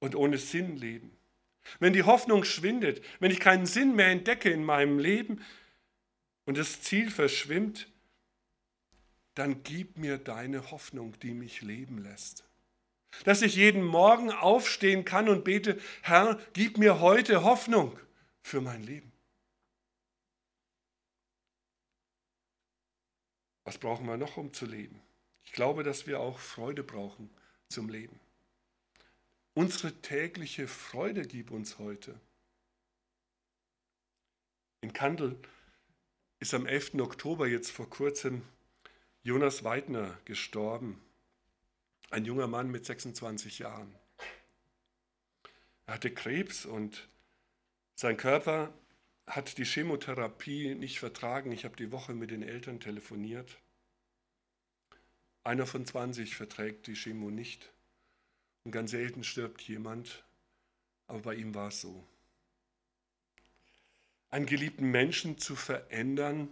und 0.00 0.14
ohne 0.14 0.36
Sinn 0.36 0.76
leben. 0.76 1.16
Wenn 1.78 1.92
die 1.92 2.02
Hoffnung 2.02 2.44
schwindet, 2.44 3.02
wenn 3.20 3.30
ich 3.30 3.40
keinen 3.40 3.66
Sinn 3.66 3.94
mehr 3.94 4.08
entdecke 4.08 4.50
in 4.50 4.64
meinem 4.64 4.98
Leben 4.98 5.44
und 6.44 6.58
das 6.58 6.82
Ziel 6.82 7.10
verschwimmt, 7.10 7.88
dann 9.34 9.62
gib 9.62 9.96
mir 9.96 10.18
deine 10.18 10.70
Hoffnung, 10.70 11.18
die 11.20 11.34
mich 11.34 11.62
leben 11.62 11.98
lässt. 11.98 12.44
Dass 13.24 13.42
ich 13.42 13.54
jeden 13.54 13.84
Morgen 13.84 14.30
aufstehen 14.30 15.04
kann 15.04 15.28
und 15.28 15.44
bete, 15.44 15.78
Herr, 16.02 16.40
gib 16.52 16.78
mir 16.78 17.00
heute 17.00 17.44
Hoffnung 17.44 17.98
für 18.42 18.60
mein 18.60 18.82
Leben. 18.82 19.12
Was 23.64 23.78
brauchen 23.78 24.06
wir 24.06 24.16
noch, 24.16 24.36
um 24.36 24.52
zu 24.52 24.66
leben? 24.66 25.05
Ich 25.56 25.58
glaube, 25.58 25.84
dass 25.84 26.06
wir 26.06 26.20
auch 26.20 26.38
Freude 26.38 26.82
brauchen 26.82 27.30
zum 27.70 27.88
Leben. 27.88 28.20
Unsere 29.54 29.90
tägliche 30.02 30.68
Freude 30.68 31.22
gib 31.22 31.50
uns 31.50 31.78
heute. 31.78 32.20
In 34.82 34.92
Kandel 34.92 35.40
ist 36.40 36.52
am 36.52 36.66
11. 36.66 36.96
Oktober 36.96 37.46
jetzt 37.46 37.70
vor 37.70 37.88
kurzem 37.88 38.42
Jonas 39.22 39.64
Weidner 39.64 40.18
gestorben. 40.26 41.00
Ein 42.10 42.26
junger 42.26 42.48
Mann 42.48 42.70
mit 42.70 42.84
26 42.84 43.60
Jahren. 43.60 43.94
Er 45.86 45.94
hatte 45.94 46.12
Krebs 46.12 46.66
und 46.66 47.08
sein 47.94 48.18
Körper 48.18 48.74
hat 49.26 49.56
die 49.56 49.64
Chemotherapie 49.64 50.74
nicht 50.74 50.98
vertragen. 50.98 51.50
Ich 51.50 51.64
habe 51.64 51.76
die 51.76 51.92
Woche 51.92 52.12
mit 52.12 52.30
den 52.30 52.42
Eltern 52.42 52.78
telefoniert. 52.78 53.56
Einer 55.46 55.64
von 55.64 55.86
20 55.86 56.34
verträgt 56.34 56.88
die 56.88 56.96
Chemo 56.96 57.30
nicht. 57.30 57.70
Und 58.64 58.72
ganz 58.72 58.90
selten 58.90 59.22
stirbt 59.22 59.62
jemand, 59.62 60.24
aber 61.06 61.20
bei 61.20 61.34
ihm 61.36 61.54
war 61.54 61.68
es 61.68 61.82
so. 61.82 62.04
Einen 64.28 64.46
geliebten 64.46 64.90
Menschen 64.90 65.38
zu 65.38 65.54
verändern, 65.54 66.48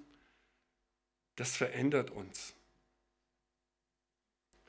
das 1.35 1.57
verändert 1.57 2.13
uns. 2.13 2.55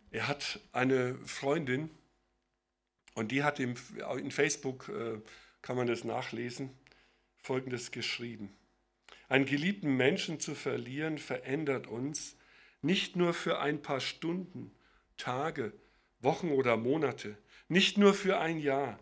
Er 0.10 0.28
hat 0.28 0.60
eine 0.72 1.14
Freundin 1.28 1.92
und 3.14 3.32
die 3.32 3.44
hat 3.44 3.60
im, 3.60 3.76
in 4.18 4.32
Facebook, 4.32 4.90
äh, 4.90 5.22
kann 5.62 5.76
man 5.76 5.86
das 5.86 6.04
nachlesen, 6.04 6.72
Folgendes 7.38 7.92
geschrieben. 7.92 8.58
Einen 9.30 9.46
geliebten 9.46 9.96
Menschen 9.96 10.40
zu 10.40 10.56
verlieren 10.56 11.20
verändert 11.20 11.86
uns 11.86 12.36
nicht 12.86 13.16
nur 13.16 13.34
für 13.34 13.60
ein 13.60 13.82
paar 13.82 14.00
Stunden, 14.00 14.72
Tage, 15.18 15.74
Wochen 16.20 16.52
oder 16.52 16.78
Monate, 16.78 17.36
nicht 17.68 17.98
nur 17.98 18.14
für 18.14 18.38
ein 18.38 18.60
Jahr. 18.60 19.00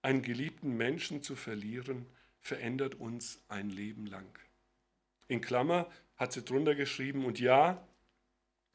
Einen 0.00 0.22
geliebten 0.22 0.76
Menschen 0.76 1.22
zu 1.22 1.36
verlieren 1.36 2.06
verändert 2.40 2.94
uns 2.94 3.42
ein 3.48 3.68
Leben 3.68 4.06
lang. 4.06 4.38
In 5.28 5.42
Klammer 5.42 5.90
hat 6.16 6.32
sie 6.32 6.42
drunter 6.42 6.74
geschrieben, 6.74 7.26
und 7.26 7.38
ja, 7.38 7.86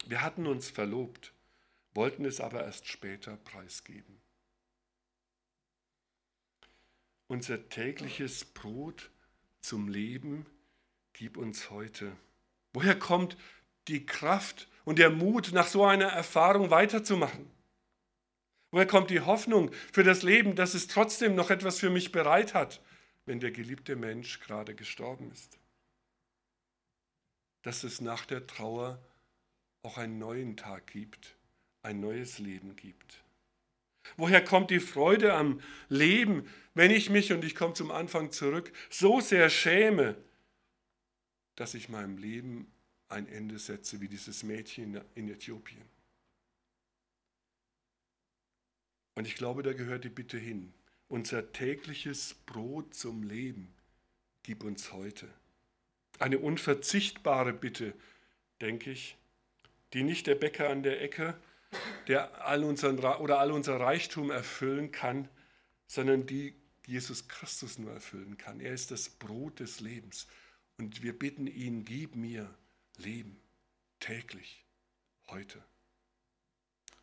wir 0.06 0.22
hatten 0.22 0.46
uns 0.46 0.70
verlobt, 0.70 1.32
wollten 1.92 2.24
es 2.24 2.40
aber 2.40 2.62
erst 2.64 2.86
später 2.86 3.36
preisgeben. 3.38 4.20
Unser 7.26 7.68
tägliches 7.68 8.44
Brot 8.44 9.10
zum 9.60 9.88
Leben 9.88 10.46
gib 11.12 11.36
uns 11.36 11.70
heute. 11.70 12.16
Woher 12.72 12.96
kommt 12.96 13.36
die 13.88 14.06
Kraft 14.06 14.68
und 14.84 14.98
der 14.98 15.10
Mut, 15.10 15.52
nach 15.52 15.66
so 15.66 15.84
einer 15.84 16.06
Erfahrung 16.06 16.70
weiterzumachen? 16.70 17.50
Woher 18.70 18.86
kommt 18.86 19.10
die 19.10 19.20
Hoffnung 19.20 19.70
für 19.92 20.04
das 20.04 20.22
Leben, 20.22 20.54
dass 20.54 20.74
es 20.74 20.86
trotzdem 20.86 21.34
noch 21.34 21.50
etwas 21.50 21.78
für 21.78 21.90
mich 21.90 22.12
bereit 22.12 22.54
hat, 22.54 22.82
wenn 23.24 23.40
der 23.40 23.50
geliebte 23.50 23.96
Mensch 23.96 24.40
gerade 24.40 24.74
gestorben 24.74 25.30
ist? 25.32 25.58
Dass 27.62 27.84
es 27.84 28.00
nach 28.00 28.26
der 28.26 28.46
Trauer 28.46 29.00
auch 29.82 29.98
einen 29.98 30.18
neuen 30.18 30.56
Tag 30.56 30.88
gibt, 30.88 31.36
ein 31.82 32.00
neues 32.00 32.38
Leben 32.38 32.74
gibt. 32.76 33.22
Woher 34.16 34.44
kommt 34.44 34.70
die 34.70 34.80
Freude 34.80 35.34
am 35.34 35.60
Leben, 35.88 36.48
wenn 36.74 36.90
ich 36.90 37.10
mich, 37.10 37.32
und 37.32 37.44
ich 37.44 37.54
komme 37.54 37.74
zum 37.74 37.90
Anfang 37.90 38.30
zurück, 38.30 38.72
so 38.90 39.20
sehr 39.20 39.48
schäme, 39.48 40.16
dass 41.54 41.74
ich 41.74 41.88
meinem 41.88 42.18
Leben 42.18 42.70
ein 43.08 43.28
Ende 43.28 43.58
setze, 43.58 44.00
wie 44.00 44.08
dieses 44.08 44.42
Mädchen 44.42 45.00
in 45.14 45.28
Äthiopien? 45.28 45.84
Und 49.14 49.26
ich 49.26 49.34
glaube, 49.34 49.62
da 49.62 49.72
gehört 49.72 50.04
die 50.04 50.10
Bitte 50.10 50.38
hin. 50.38 50.74
Unser 51.08 51.52
tägliches 51.52 52.34
Brot 52.46 52.94
zum 52.94 53.22
Leben 53.22 53.72
gib 54.42 54.62
uns 54.62 54.92
heute. 54.92 55.28
Eine 56.18 56.38
unverzichtbare 56.38 57.52
Bitte, 57.52 57.94
denke 58.60 58.90
ich, 58.90 59.16
die 59.92 60.02
nicht 60.02 60.26
der 60.26 60.34
Bäcker 60.34 60.68
an 60.68 60.82
der 60.82 61.00
Ecke, 61.00 61.38
der 62.08 62.46
all 62.46 62.64
unseren, 62.64 62.98
oder 62.98 63.38
all 63.38 63.52
unser 63.52 63.80
Reichtum 63.80 64.30
erfüllen 64.30 64.92
kann, 64.92 65.28
sondern 65.86 66.26
die 66.26 66.54
Jesus 66.86 67.28
Christus 67.28 67.78
nur 67.78 67.92
erfüllen 67.92 68.36
kann. 68.36 68.60
Er 68.60 68.72
ist 68.72 68.90
das 68.90 69.08
Brot 69.08 69.60
des 69.60 69.80
Lebens. 69.80 70.26
Und 70.78 71.02
wir 71.02 71.18
bitten 71.18 71.46
ihn, 71.46 71.84
gib 71.84 72.16
mir 72.16 72.54
Leben 72.96 73.40
täglich, 74.00 74.64
heute. 75.28 75.62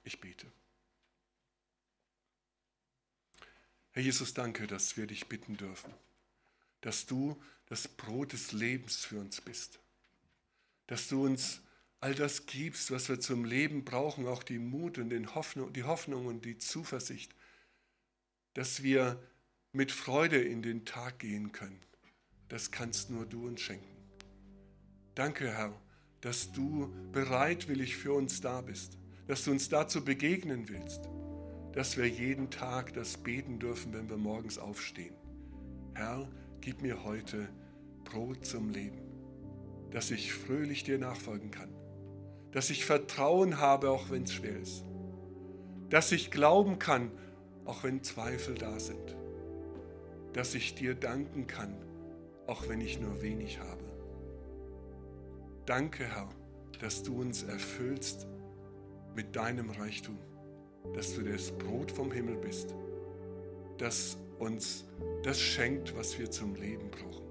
Ich 0.03 0.19
bete. 0.19 0.51
Herr 3.91 4.01
Jesus, 4.01 4.33
danke, 4.33 4.67
dass 4.67 4.97
wir 4.97 5.07
dich 5.07 5.27
bitten 5.27 5.55
dürfen, 5.55 5.93
dass 6.81 7.05
du 7.05 7.41
das 7.67 7.87
Brot 7.87 8.33
des 8.33 8.51
Lebens 8.51 9.05
für 9.05 9.19
uns 9.19 9.39
bist, 9.39 9.79
dass 10.87 11.07
du 11.07 11.23
uns 11.23 11.61
all 11.99 12.15
das 12.15 12.47
gibst, 12.47 12.91
was 12.91 13.07
wir 13.07 13.19
zum 13.19 13.45
Leben 13.45 13.85
brauchen, 13.85 14.27
auch 14.27 14.43
die 14.43 14.59
Mut 14.59 14.97
und 14.97 15.09
den 15.09 15.35
Hoffnung, 15.35 15.71
die 15.71 15.83
Hoffnung 15.83 16.25
und 16.25 16.43
die 16.43 16.57
Zuversicht, 16.57 17.33
dass 18.55 18.83
wir 18.83 19.21
mit 19.71 19.91
Freude 19.91 20.41
in 20.41 20.61
den 20.61 20.85
Tag 20.85 21.19
gehen 21.19 21.51
können. 21.51 21.79
Das 22.49 22.71
kannst 22.71 23.09
nur 23.09 23.25
du 23.25 23.47
uns 23.47 23.61
schenken. 23.61 24.02
Danke, 25.15 25.51
Herr, 25.51 25.73
dass 26.21 26.51
du 26.51 26.93
bereitwillig 27.11 27.97
für 27.97 28.13
uns 28.13 28.41
da 28.41 28.61
bist, 28.61 28.97
dass 29.27 29.43
du 29.43 29.51
uns 29.51 29.69
dazu 29.69 30.03
begegnen 30.03 30.69
willst, 30.69 31.09
dass 31.73 31.97
wir 31.97 32.07
jeden 32.07 32.49
Tag 32.49 32.93
das 32.93 33.17
beten 33.17 33.59
dürfen, 33.59 33.93
wenn 33.93 34.09
wir 34.09 34.17
morgens 34.17 34.57
aufstehen. 34.57 35.15
Herr, 35.93 36.27
gib 36.61 36.81
mir 36.81 37.03
heute 37.03 37.49
Brot 38.03 38.45
zum 38.45 38.69
Leben, 38.69 39.01
dass 39.91 40.11
ich 40.11 40.33
fröhlich 40.33 40.83
dir 40.83 40.97
nachfolgen 40.97 41.51
kann 41.51 41.69
dass 42.53 42.69
ich 42.69 42.85
Vertrauen 42.85 43.59
habe, 43.59 43.89
auch 43.89 44.11
wenn 44.11 44.23
es 44.23 44.33
schwer 44.33 44.57
ist. 44.59 44.85
Dass 45.89 46.11
ich 46.11 46.31
glauben 46.31 46.79
kann, 46.79 47.11
auch 47.65 47.83
wenn 47.83 48.03
Zweifel 48.03 48.55
da 48.55 48.79
sind. 48.79 49.15
Dass 50.33 50.53
ich 50.53 50.75
dir 50.75 50.93
danken 50.93 51.47
kann, 51.47 51.75
auch 52.45 52.69
wenn 52.69 52.79
ich 52.79 52.99
nur 52.99 53.21
wenig 53.21 53.59
habe. 53.59 53.83
Danke, 55.65 56.03
Herr, 56.05 56.27
dass 56.81 57.03
du 57.03 57.21
uns 57.21 57.43
erfüllst 57.43 58.27
mit 59.15 59.33
deinem 59.33 59.69
Reichtum, 59.69 60.17
dass 60.93 61.15
du 61.15 61.21
das 61.21 61.51
Brot 61.51 61.89
vom 61.89 62.11
Himmel 62.11 62.35
bist, 62.35 62.75
das 63.77 64.17
uns 64.39 64.85
das 65.23 65.39
schenkt, 65.39 65.95
was 65.95 66.19
wir 66.19 66.29
zum 66.29 66.55
Leben 66.55 66.91
brauchen. 66.91 67.22